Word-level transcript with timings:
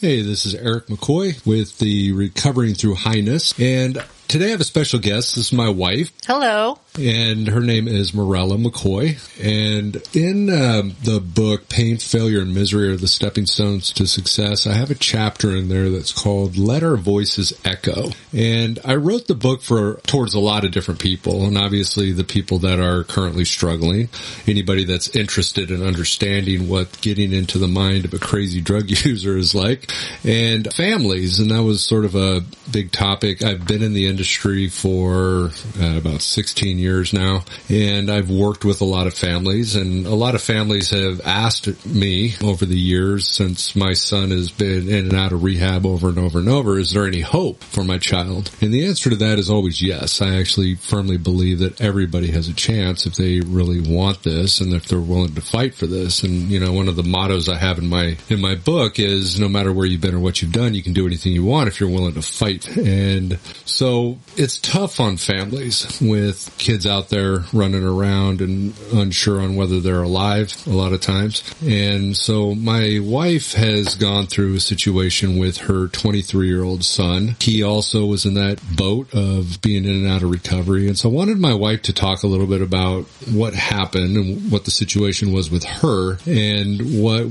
Hey, 0.00 0.22
this 0.22 0.46
is 0.46 0.54
Eric 0.54 0.86
McCoy 0.86 1.44
with 1.44 1.78
the 1.78 2.12
Recovering 2.12 2.74
Through 2.74 2.94
Highness. 2.94 3.52
And 3.58 3.98
today 4.28 4.48
I 4.48 4.50
have 4.50 4.60
a 4.60 4.64
special 4.64 4.98
guest. 4.98 5.34
This 5.34 5.46
is 5.46 5.52
my 5.52 5.70
wife. 5.70 6.12
Hello. 6.26 6.78
And 7.00 7.48
her 7.48 7.60
name 7.60 7.88
is 7.88 8.12
Morella 8.12 8.56
McCoy. 8.56 9.16
And 9.42 10.02
in 10.14 10.50
um, 10.50 10.96
the 11.04 11.20
book, 11.20 11.68
Pain, 11.68 11.96
Failure, 11.96 12.40
and 12.40 12.54
Misery 12.54 12.90
are 12.90 12.96
the 12.96 13.08
Stepping 13.08 13.46
Stones 13.46 13.92
to 13.92 14.06
Success, 14.06 14.66
I 14.66 14.74
have 14.74 14.90
a 14.90 14.96
chapter 14.96 15.56
in 15.56 15.68
there 15.68 15.90
that's 15.90 16.12
called 16.12 16.58
Let 16.58 16.82
Our 16.82 16.96
Voices 16.96 17.58
Echo. 17.64 18.10
And 18.32 18.78
I 18.84 18.96
wrote 18.96 19.28
the 19.28 19.34
book 19.34 19.62
for 19.62 20.00
towards 20.06 20.34
a 20.34 20.40
lot 20.40 20.64
of 20.64 20.72
different 20.72 21.00
people. 21.00 21.44
And 21.44 21.56
obviously 21.56 22.12
the 22.12 22.24
people 22.24 22.58
that 22.58 22.80
are 22.80 23.04
currently 23.04 23.44
struggling, 23.44 24.08
anybody 24.46 24.84
that's 24.84 25.14
interested 25.16 25.70
in 25.70 25.82
understanding 25.82 26.68
what 26.68 27.00
getting 27.00 27.32
into 27.32 27.58
the 27.58 27.68
mind 27.68 28.04
of 28.04 28.12
a 28.12 28.18
crazy 28.18 28.60
drug 28.60 28.90
user 29.04 29.38
is 29.38 29.54
like, 29.54 29.90
and 30.24 30.70
families. 30.74 31.38
And 31.38 31.50
that 31.50 31.62
was 31.62 31.82
sort 31.82 32.04
of 32.04 32.14
a 32.14 32.42
big 32.70 32.92
topic. 32.92 33.42
I've 33.42 33.66
been 33.66 33.82
in 33.82 33.94
the 33.94 34.06
industry 34.18 34.66
for 34.66 35.50
uh, 35.80 35.96
about 35.96 36.20
16 36.20 36.76
years 36.76 37.12
now, 37.12 37.44
and 37.68 38.10
I've 38.10 38.28
worked 38.28 38.64
with 38.64 38.80
a 38.80 38.84
lot 38.84 39.06
of 39.06 39.14
families, 39.14 39.76
and 39.76 40.06
a 40.06 40.14
lot 40.16 40.34
of 40.34 40.42
families 40.42 40.90
have 40.90 41.20
asked 41.24 41.86
me 41.86 42.34
over 42.42 42.66
the 42.66 42.76
years 42.76 43.28
since 43.28 43.76
my 43.76 43.92
son 43.92 44.32
has 44.32 44.50
been 44.50 44.88
in 44.88 45.04
and 45.06 45.14
out 45.14 45.30
of 45.30 45.44
rehab 45.44 45.86
over 45.86 46.08
and 46.08 46.18
over 46.18 46.40
and 46.40 46.48
over, 46.48 46.80
is 46.80 46.90
there 46.90 47.06
any 47.06 47.20
hope 47.20 47.62
for 47.62 47.84
my 47.84 47.96
child? 47.96 48.50
And 48.60 48.74
the 48.74 48.86
answer 48.86 49.08
to 49.08 49.16
that 49.16 49.38
is 49.38 49.50
always 49.50 49.80
yes. 49.80 50.20
I 50.20 50.34
actually 50.34 50.74
firmly 50.74 51.16
believe 51.16 51.60
that 51.60 51.80
everybody 51.80 52.32
has 52.32 52.48
a 52.48 52.54
chance 52.54 53.06
if 53.06 53.14
they 53.14 53.38
really 53.38 53.80
want 53.80 54.24
this 54.24 54.60
and 54.60 54.74
if 54.74 54.86
they're 54.86 54.98
willing 54.98 55.36
to 55.36 55.40
fight 55.40 55.76
for 55.76 55.86
this. 55.86 56.24
And, 56.24 56.50
you 56.50 56.58
know, 56.58 56.72
one 56.72 56.88
of 56.88 56.96
the 56.96 57.04
mottos 57.04 57.48
I 57.48 57.56
have 57.56 57.78
in 57.78 57.86
my, 57.86 58.16
in 58.28 58.40
my 58.40 58.56
book 58.56 58.98
is 58.98 59.38
no 59.38 59.48
matter 59.48 59.72
where 59.72 59.86
you've 59.86 60.00
been 60.00 60.16
or 60.16 60.18
what 60.18 60.42
you've 60.42 60.50
done, 60.50 60.74
you 60.74 60.82
can 60.82 60.92
do 60.92 61.06
anything 61.06 61.30
you 61.30 61.44
want 61.44 61.68
if 61.68 61.78
you're 61.78 61.88
willing 61.88 62.14
to 62.14 62.22
fight. 62.22 62.66
And 62.76 63.38
so 63.64 64.07
it's 64.36 64.58
tough 64.58 65.00
on 65.00 65.16
families 65.16 66.00
with 66.00 66.54
kids 66.58 66.86
out 66.86 67.08
there 67.08 67.44
running 67.52 67.84
around 67.84 68.40
and 68.40 68.74
unsure 68.92 69.40
on 69.40 69.56
whether 69.56 69.80
they're 69.80 70.02
alive 70.02 70.54
a 70.66 70.70
lot 70.70 70.92
of 70.92 71.00
times. 71.00 71.42
And 71.62 72.16
so 72.16 72.54
my 72.54 73.00
wife 73.02 73.52
has 73.54 73.94
gone 73.94 74.26
through 74.26 74.54
a 74.54 74.60
situation 74.60 75.38
with 75.38 75.58
her 75.58 75.88
23 75.88 76.46
year 76.46 76.62
old 76.62 76.84
son. 76.84 77.36
He 77.40 77.62
also 77.62 78.06
was 78.06 78.24
in 78.24 78.34
that 78.34 78.60
boat 78.76 79.12
of 79.12 79.60
being 79.60 79.84
in 79.84 79.90
and 79.90 80.06
out 80.06 80.22
of 80.22 80.30
recovery. 80.30 80.86
And 80.86 80.98
so 80.98 81.08
I 81.08 81.12
wanted 81.12 81.38
my 81.38 81.54
wife 81.54 81.82
to 81.82 81.92
talk 81.92 82.22
a 82.22 82.26
little 82.26 82.46
bit 82.46 82.62
about 82.62 83.04
what 83.30 83.54
happened 83.54 84.16
and 84.16 84.50
what 84.50 84.64
the 84.64 84.70
situation 84.70 85.32
was 85.32 85.50
with 85.50 85.64
her 85.64 86.18
and 86.26 87.02
what 87.02 87.26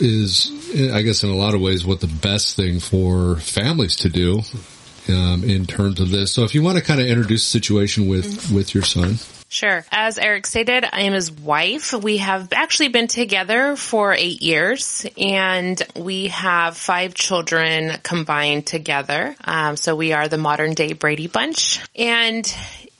is, 0.00 0.50
I 0.92 1.02
guess 1.02 1.24
in 1.24 1.30
a 1.30 1.36
lot 1.36 1.54
of 1.54 1.60
ways, 1.60 1.84
what 1.84 2.00
the 2.00 2.06
best 2.06 2.56
thing 2.56 2.80
for 2.80 3.36
families 3.36 3.96
to 3.96 4.08
do 4.08 4.42
um, 5.08 5.44
in 5.44 5.66
terms 5.66 6.00
of 6.00 6.10
this. 6.10 6.32
So 6.32 6.44
if 6.44 6.54
you 6.54 6.62
want 6.62 6.78
to 6.78 6.84
kind 6.84 7.00
of 7.00 7.06
introduce 7.06 7.44
the 7.44 7.50
situation 7.50 8.08
with, 8.08 8.50
with 8.52 8.74
your 8.74 8.84
son. 8.84 9.16
Sure. 9.50 9.84
As 9.90 10.18
Eric 10.18 10.46
stated, 10.46 10.84
I 10.84 11.02
am 11.02 11.14
his 11.14 11.32
wife. 11.32 11.94
We 11.94 12.18
have 12.18 12.52
actually 12.52 12.88
been 12.88 13.06
together 13.06 13.76
for 13.76 14.12
eight 14.12 14.42
years 14.42 15.06
and 15.16 15.80
we 15.96 16.26
have 16.28 16.76
five 16.76 17.14
children 17.14 17.96
combined 18.02 18.66
together. 18.66 19.34
Um, 19.42 19.76
so 19.76 19.96
we 19.96 20.12
are 20.12 20.28
the 20.28 20.36
modern 20.36 20.74
day 20.74 20.92
Brady 20.92 21.28
Bunch. 21.28 21.80
And 21.96 22.46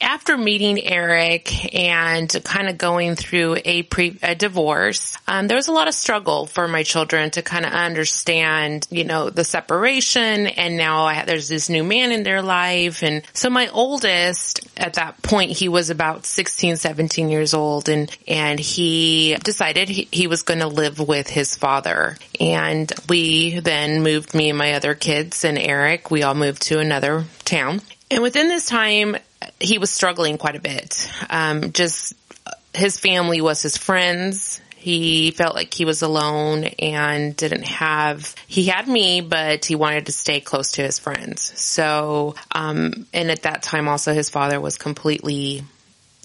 after 0.00 0.38
meeting 0.38 0.82
Eric 0.82 1.74
and 1.74 2.30
kind 2.44 2.68
of 2.68 2.78
going 2.78 3.16
through 3.16 3.56
a 3.64 3.82
pre 3.82 4.18
a 4.22 4.34
divorce, 4.34 5.16
um, 5.26 5.48
there 5.48 5.56
was 5.56 5.68
a 5.68 5.72
lot 5.72 5.88
of 5.88 5.94
struggle 5.94 6.46
for 6.46 6.68
my 6.68 6.82
children 6.82 7.30
to 7.32 7.42
kind 7.42 7.66
of 7.66 7.72
understand, 7.72 8.86
you 8.90 9.04
know, 9.04 9.30
the 9.30 9.44
separation. 9.44 10.46
And 10.46 10.76
now 10.76 11.04
I, 11.04 11.24
there's 11.24 11.48
this 11.48 11.68
new 11.68 11.82
man 11.82 12.12
in 12.12 12.22
their 12.22 12.42
life. 12.42 13.02
And 13.02 13.22
so 13.32 13.50
my 13.50 13.68
oldest 13.68 14.60
at 14.76 14.94
that 14.94 15.20
point, 15.22 15.52
he 15.52 15.68
was 15.68 15.90
about 15.90 16.26
16, 16.26 16.76
17 16.76 17.28
years 17.28 17.52
old 17.54 17.88
and, 17.88 18.16
and 18.26 18.60
he 18.60 19.36
decided 19.42 19.88
he, 19.88 20.08
he 20.12 20.26
was 20.26 20.42
going 20.42 20.60
to 20.60 20.68
live 20.68 21.00
with 21.00 21.28
his 21.28 21.56
father. 21.56 22.16
And 22.40 22.92
we 23.08 23.58
then 23.58 24.02
moved 24.02 24.34
me 24.34 24.50
and 24.50 24.58
my 24.58 24.74
other 24.74 24.94
kids 24.94 25.44
and 25.44 25.58
Eric, 25.58 26.10
we 26.10 26.22
all 26.22 26.34
moved 26.34 26.62
to 26.62 26.78
another 26.78 27.24
town. 27.44 27.80
And 28.10 28.22
within 28.22 28.48
this 28.48 28.66
time, 28.66 29.16
he 29.60 29.78
was 29.78 29.90
struggling 29.90 30.38
quite 30.38 30.56
a 30.56 30.60
bit. 30.60 31.10
Um, 31.30 31.72
just 31.72 32.14
his 32.74 32.98
family 32.98 33.40
was 33.40 33.62
his 33.62 33.76
friends. 33.76 34.60
He 34.76 35.32
felt 35.32 35.56
like 35.56 35.74
he 35.74 35.84
was 35.84 36.02
alone 36.02 36.64
and 36.64 37.34
didn't 37.34 37.64
have, 37.64 38.34
he 38.46 38.66
had 38.66 38.86
me, 38.86 39.20
but 39.20 39.64
he 39.64 39.74
wanted 39.74 40.06
to 40.06 40.12
stay 40.12 40.40
close 40.40 40.72
to 40.72 40.82
his 40.82 41.00
friends. 41.00 41.52
So, 41.60 42.36
um, 42.52 43.06
and 43.12 43.30
at 43.30 43.42
that 43.42 43.64
time 43.64 43.88
also 43.88 44.14
his 44.14 44.30
father 44.30 44.60
was 44.60 44.78
completely 44.78 45.64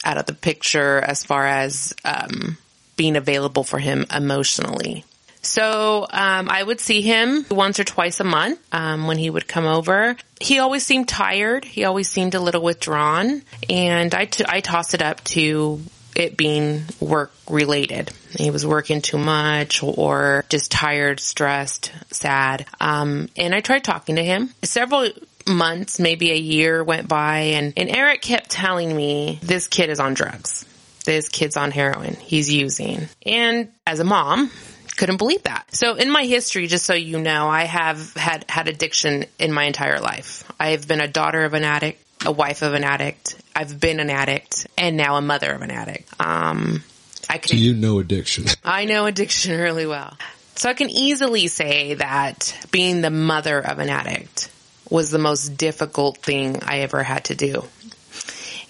out 0.06 0.18
of 0.18 0.28
the 0.28 0.34
picture 0.34 1.00
as 1.00 1.24
far 1.24 1.48
as, 1.48 1.96
um, 2.06 2.58
being 2.96 3.16
available 3.16 3.64
for 3.64 3.80
him 3.80 4.06
emotionally. 4.16 5.04
So 5.44 6.08
um, 6.10 6.50
I 6.50 6.64
would 6.64 6.80
see 6.80 7.02
him 7.02 7.46
once 7.52 7.80
or 7.80 7.84
twice 7.84 8.20
a 8.20 8.24
month 8.24 8.60
um, 8.72 9.08
when 9.08 9.18
he 9.18 9.30
would 9.30 9.48
come 9.48 9.66
over. 9.66 10.16
He 10.40 10.60
always 10.60 10.86
seemed 10.86 11.08
tired. 11.08 11.66
He 11.66 11.84
always 11.84 12.10
seemed 12.10 12.34
a 12.34 12.40
little 12.40 12.62
withdrawn, 12.62 13.44
and 13.70 14.16
I, 14.16 14.26
t- 14.26 14.46
I 14.48 14.62
tossed 14.62 14.94
it 14.94 15.02
up 15.02 15.24
to 15.26 15.82
it 16.16 16.38
being 16.38 16.84
work 17.00 17.32
related. 17.50 18.12
He 18.38 18.52
was 18.52 18.66
working 18.66 19.02
too 19.02 19.18
much 19.18 19.84
or 19.84 20.46
just 20.50 20.72
tired, 20.72 21.20
stressed, 21.20 21.92
sad. 22.12 22.66
Um, 22.80 23.30
and 23.36 23.54
I 23.54 23.62
tried 23.62 23.84
talking 23.84 24.16
to 24.18 24.24
him. 24.24 24.50
Several 24.64 25.10
months, 25.48 26.00
maybe 26.00 26.32
a 26.32 26.38
year 26.38 26.84
went 26.84 27.08
by 27.08 27.40
and, 27.40 27.74
and 27.76 27.90
Eric 27.90 28.22
kept 28.22 28.50
telling 28.50 28.96
me 28.96 29.40
this 29.42 29.68
kid 29.68 29.90
is 29.90 30.00
on 30.00 30.14
drugs. 30.14 30.66
This 31.06 31.28
kid's 31.28 31.58
on 31.58 31.72
heroin. 31.72 32.14
He's 32.14 32.50
using. 32.50 33.10
And 33.26 33.70
as 33.86 34.00
a 34.00 34.06
mom, 34.06 34.50
couldn't 34.98 35.18
believe 35.18 35.44
that. 35.44 35.74
So 35.76 35.96
in 35.96 36.12
my 36.12 36.24
history, 36.26 36.68
just 36.68 36.86
so 36.86 36.94
you 36.94 37.20
know, 37.20 37.48
I 37.48 37.64
have 37.64 38.14
had, 38.14 38.46
had 38.50 38.68
addiction 38.68 39.26
in 39.40 39.52
my 39.52 39.64
entire 39.66 40.00
life. 40.00 40.44
I've 40.60 40.88
been 40.88 41.02
a 41.02 41.08
daughter 41.08 41.44
of 41.46 41.54
an 41.54 41.64
addict, 41.64 42.04
a 42.26 42.32
wife 42.32 42.62
of 42.62 42.74
an 42.74 42.84
addict. 42.84 43.42
I've 43.56 43.80
been 43.80 44.00
an 44.00 44.10
addict 44.10 44.68
and 44.78 44.98
now 44.98 45.16
a 45.16 45.22
mother 45.22 45.52
of 45.52 45.62
an 45.62 45.72
addict. 45.72 46.10
Um, 46.20 46.84
I 47.30 47.38
can, 47.38 47.58
Do 47.58 47.64
you 47.64 47.74
know 47.74 48.00
addiction? 48.00 48.46
I 48.64 48.86
know 48.86 49.06
addiction 49.06 49.60
really 49.60 49.86
well. 49.86 50.18
So 50.56 50.70
I 50.70 50.74
can 50.74 50.90
easily 50.90 51.48
say 51.48 51.96
that 51.96 52.56
being 52.72 53.02
the 53.02 53.10
mother 53.10 53.60
of 53.60 53.80
an 53.80 53.90
addict 53.90 54.52
was 54.90 55.10
the 55.10 55.18
most 55.18 55.58
difficult 55.58 56.18
thing 56.20 56.62
I 56.64 56.80
ever 56.80 57.02
had 57.02 57.26
to 57.26 57.36
do. 57.36 57.64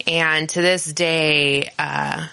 And 0.08 0.50
to 0.50 0.62
this 0.62 0.86
day, 0.86 1.72
uh, 1.78 2.28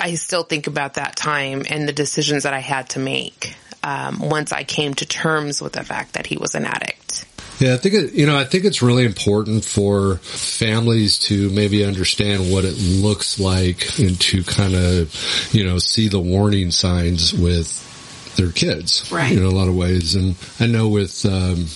I 0.00 0.14
still 0.14 0.42
think 0.42 0.66
about 0.66 0.94
that 0.94 1.16
time 1.16 1.64
and 1.68 1.88
the 1.88 1.92
decisions 1.92 2.44
that 2.44 2.54
I 2.54 2.60
had 2.60 2.90
to 2.90 2.98
make 2.98 3.54
um, 3.82 4.18
once 4.18 4.52
I 4.52 4.64
came 4.64 4.94
to 4.94 5.06
terms 5.06 5.60
with 5.60 5.74
the 5.74 5.84
fact 5.84 6.14
that 6.14 6.26
he 6.26 6.36
was 6.36 6.54
an 6.54 6.64
addict. 6.64 7.26
Yeah, 7.60 7.74
I 7.74 7.76
think 7.76 7.94
it, 7.94 8.12
you 8.14 8.26
know, 8.26 8.36
I 8.36 8.44
think 8.44 8.64
it's 8.64 8.82
really 8.82 9.04
important 9.04 9.64
for 9.64 10.16
families 10.16 11.18
to 11.20 11.50
maybe 11.50 11.84
understand 11.84 12.52
what 12.52 12.64
it 12.64 12.76
looks 12.76 13.38
like 13.38 13.98
and 13.98 14.20
to 14.22 14.42
kind 14.42 14.74
of, 14.74 15.54
you 15.54 15.64
know, 15.64 15.78
see 15.78 16.08
the 16.08 16.18
warning 16.18 16.72
signs 16.72 17.32
with 17.32 18.34
their 18.36 18.50
kids, 18.50 19.10
right? 19.12 19.30
In 19.30 19.44
a 19.44 19.50
lot 19.50 19.68
of 19.68 19.76
ways, 19.76 20.16
and 20.16 20.34
I 20.58 20.66
know 20.66 20.88
with 20.88 21.24
um, 21.26 21.66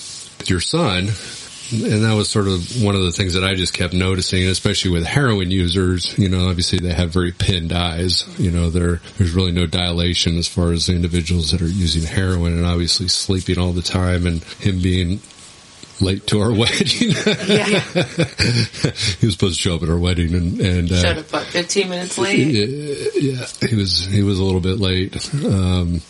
your 0.46 0.60
son, 0.60 1.10
and 1.72 2.04
that 2.04 2.14
was 2.14 2.28
sort 2.28 2.48
of 2.48 2.82
one 2.82 2.94
of 2.94 3.02
the 3.02 3.12
things 3.12 3.34
that 3.34 3.44
I 3.44 3.54
just 3.54 3.74
kept 3.74 3.92
noticing, 3.94 4.44
especially 4.44 4.90
with 4.90 5.04
heroin 5.04 5.50
users. 5.50 6.16
You 6.18 6.28
know, 6.28 6.48
obviously 6.48 6.78
they 6.78 6.92
have 6.92 7.10
very 7.10 7.32
pinned 7.32 7.72
eyes. 7.72 8.24
You 8.38 8.50
know, 8.50 8.70
there 8.70 9.00
there's 9.18 9.32
really 9.32 9.52
no 9.52 9.66
dilation 9.66 10.36
as 10.38 10.48
far 10.48 10.72
as 10.72 10.86
the 10.86 10.94
individuals 10.94 11.50
that 11.50 11.62
are 11.62 11.68
using 11.68 12.02
heroin, 12.02 12.54
and 12.54 12.66
obviously 12.66 13.08
sleeping 13.08 13.58
all 13.58 13.72
the 13.72 13.82
time, 13.82 14.26
and 14.26 14.42
him 14.44 14.80
being 14.80 15.20
late 16.00 16.26
to 16.28 16.40
our 16.40 16.52
wedding. 16.54 17.10
yeah, 17.10 17.80
he 19.20 19.26
was 19.26 19.34
supposed 19.34 19.56
to 19.56 19.60
show 19.60 19.74
up 19.76 19.82
at 19.82 19.88
our 19.88 19.98
wedding, 19.98 20.34
and 20.34 20.60
and 20.60 20.92
uh, 20.92 21.02
showed 21.02 21.18
up 21.18 21.28
about 21.28 21.46
fifteen 21.46 21.88
minutes 21.88 22.18
late. 22.18 22.38
Yeah, 22.38 23.46
he 23.68 23.76
was 23.76 24.06
he 24.06 24.22
was 24.22 24.38
a 24.38 24.44
little 24.44 24.60
bit 24.60 24.78
late. 24.78 25.16
Um, 25.44 26.00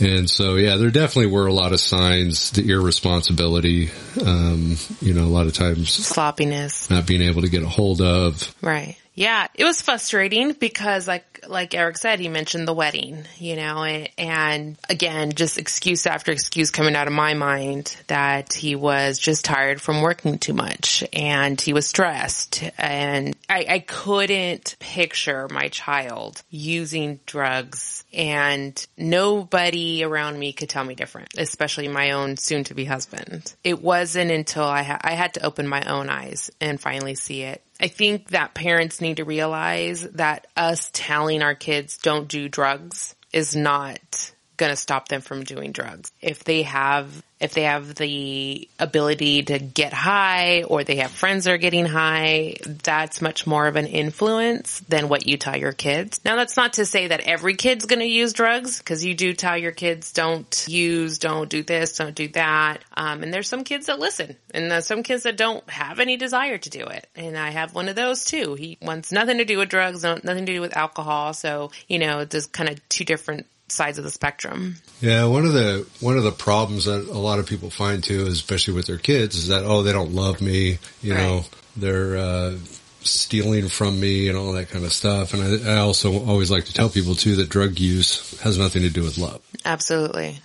and 0.00 0.28
so, 0.28 0.56
yeah, 0.56 0.76
there 0.76 0.90
definitely 0.90 1.30
were 1.30 1.46
a 1.46 1.52
lot 1.52 1.72
of 1.72 1.80
signs, 1.80 2.50
the 2.52 2.70
irresponsibility, 2.70 3.90
um, 4.24 4.76
you 5.00 5.14
know, 5.14 5.24
a 5.24 5.32
lot 5.32 5.46
of 5.46 5.52
times 5.52 5.90
sloppiness, 5.90 6.88
not 6.90 7.06
being 7.06 7.22
able 7.22 7.42
to 7.42 7.48
get 7.48 7.62
a 7.62 7.68
hold 7.68 8.00
of. 8.00 8.54
Right. 8.62 8.96
Yeah, 9.20 9.48
it 9.54 9.64
was 9.64 9.82
frustrating 9.82 10.54
because 10.54 11.06
like 11.06 11.44
like 11.46 11.74
Eric 11.74 11.98
said, 11.98 12.20
he 12.20 12.30
mentioned 12.30 12.66
the 12.66 12.72
wedding, 12.72 13.24
you 13.36 13.54
know, 13.54 13.84
and, 13.84 14.78
again, 14.88 15.32
just 15.32 15.58
excuse 15.58 16.06
after 16.06 16.32
excuse 16.32 16.70
coming 16.70 16.96
out 16.96 17.06
of 17.06 17.12
my 17.12 17.34
mind 17.34 17.94
that 18.06 18.54
he 18.54 18.76
was 18.76 19.18
just 19.18 19.44
tired 19.44 19.82
from 19.82 20.00
working 20.00 20.38
too 20.38 20.54
much 20.54 21.04
and 21.12 21.60
he 21.60 21.74
was 21.74 21.86
stressed 21.86 22.64
and 22.78 23.36
I, 23.48 23.66
I 23.68 23.78
couldn't 23.80 24.76
picture 24.78 25.48
my 25.50 25.68
child 25.68 26.42
using 26.48 27.20
drugs 27.26 28.04
and 28.14 28.86
nobody 28.96 30.02
around 30.02 30.38
me 30.38 30.54
could 30.54 30.70
tell 30.70 30.84
me 30.84 30.94
different, 30.94 31.28
especially 31.36 31.88
my 31.88 32.12
own 32.12 32.38
soon 32.38 32.64
to 32.64 32.74
be 32.74 32.86
husband. 32.86 33.54
It 33.64 33.82
wasn't 33.82 34.30
until 34.30 34.64
I, 34.64 34.82
ha- 34.82 35.00
I 35.02 35.12
had 35.12 35.34
to 35.34 35.44
open 35.44 35.68
my 35.68 35.82
own 35.82 36.08
eyes 36.08 36.50
and 36.58 36.80
finally 36.80 37.14
see 37.14 37.42
it 37.42 37.62
I 37.80 37.88
think 37.88 38.30
that 38.30 38.54
parents 38.54 39.00
need 39.00 39.16
to 39.16 39.24
realize 39.24 40.02
that 40.02 40.46
us 40.56 40.90
telling 40.92 41.42
our 41.42 41.54
kids 41.54 41.96
don't 41.96 42.28
do 42.28 42.48
drugs 42.48 43.14
is 43.32 43.56
not 43.56 44.32
going 44.60 44.70
to 44.70 44.76
stop 44.76 45.08
them 45.08 45.22
from 45.22 45.42
doing 45.42 45.72
drugs. 45.72 46.12
If 46.20 46.44
they 46.44 46.62
have 46.62 47.10
if 47.40 47.54
they 47.54 47.62
have 47.62 47.94
the 47.94 48.68
ability 48.78 49.44
to 49.44 49.58
get 49.58 49.94
high 49.94 50.64
or 50.64 50.84
they 50.84 50.96
have 50.96 51.10
friends 51.10 51.44
that 51.44 51.52
are 51.52 51.56
getting 51.56 51.86
high, 51.86 52.56
that's 52.66 53.22
much 53.22 53.46
more 53.46 53.66
of 53.66 53.76
an 53.76 53.86
influence 53.86 54.80
than 54.80 55.08
what 55.08 55.26
you 55.26 55.38
tell 55.38 55.56
your 55.56 55.72
kids. 55.72 56.20
Now 56.22 56.36
that's 56.36 56.58
not 56.58 56.74
to 56.74 56.84
say 56.84 57.06
that 57.06 57.20
every 57.20 57.56
kid's 57.56 57.86
going 57.86 58.00
to 58.00 58.06
use 58.06 58.34
drugs 58.34 58.78
because 58.78 59.06
you 59.06 59.14
do 59.14 59.32
tell 59.32 59.56
your 59.56 59.72
kids 59.72 60.12
don't 60.12 60.66
use, 60.68 61.18
don't 61.18 61.48
do 61.48 61.62
this, 61.62 61.96
don't 61.96 62.14
do 62.14 62.28
that. 62.28 62.84
Um, 62.94 63.22
and 63.22 63.32
there's 63.32 63.48
some 63.48 63.64
kids 63.64 63.86
that 63.86 63.98
listen 63.98 64.36
and 64.52 64.84
some 64.84 65.02
kids 65.02 65.22
that 65.22 65.38
don't 65.38 65.68
have 65.70 65.98
any 65.98 66.18
desire 66.18 66.58
to 66.58 66.68
do 66.68 66.84
it. 66.84 67.08
And 67.16 67.38
I 67.38 67.50
have 67.50 67.74
one 67.74 67.88
of 67.88 67.96
those 67.96 68.26
too. 68.26 68.54
He 68.54 68.76
wants 68.82 69.12
nothing 69.12 69.38
to 69.38 69.46
do 69.46 69.56
with 69.56 69.70
drugs, 69.70 70.02
nothing 70.02 70.44
to 70.44 70.52
do 70.52 70.60
with 70.60 70.76
alcohol. 70.76 71.32
So, 71.32 71.70
you 71.88 71.98
know, 71.98 72.26
there's 72.26 72.48
kind 72.48 72.68
of 72.68 72.86
two 72.90 73.06
different 73.06 73.46
sides 73.70 73.98
of 73.98 74.04
the 74.04 74.10
spectrum. 74.10 74.76
Yeah, 75.00 75.24
one 75.26 75.46
of 75.46 75.52
the 75.52 75.86
one 76.00 76.16
of 76.16 76.24
the 76.24 76.32
problems 76.32 76.84
that 76.86 77.06
a 77.08 77.18
lot 77.18 77.38
of 77.38 77.46
people 77.46 77.70
find 77.70 78.02
too, 78.02 78.26
especially 78.26 78.74
with 78.74 78.86
their 78.86 78.98
kids, 78.98 79.36
is 79.36 79.48
that 79.48 79.64
oh, 79.64 79.82
they 79.82 79.92
don't 79.92 80.12
love 80.12 80.40
me. 80.40 80.78
You 81.02 81.14
right. 81.14 81.22
know, 81.22 81.44
they're 81.76 82.16
uh, 82.16 82.56
stealing 83.02 83.68
from 83.68 83.98
me 83.98 84.28
and 84.28 84.36
all 84.36 84.52
that 84.52 84.70
kind 84.70 84.84
of 84.84 84.92
stuff. 84.92 85.34
And 85.34 85.66
I, 85.66 85.74
I 85.74 85.76
also 85.78 86.24
always 86.26 86.50
like 86.50 86.66
to 86.66 86.74
tell 86.74 86.88
people 86.88 87.14
too 87.14 87.36
that 87.36 87.48
drug 87.48 87.78
use 87.78 88.38
has 88.40 88.58
nothing 88.58 88.82
to 88.82 88.90
do 88.90 89.02
with 89.02 89.18
love. 89.18 89.40
Absolutely. 89.64 90.38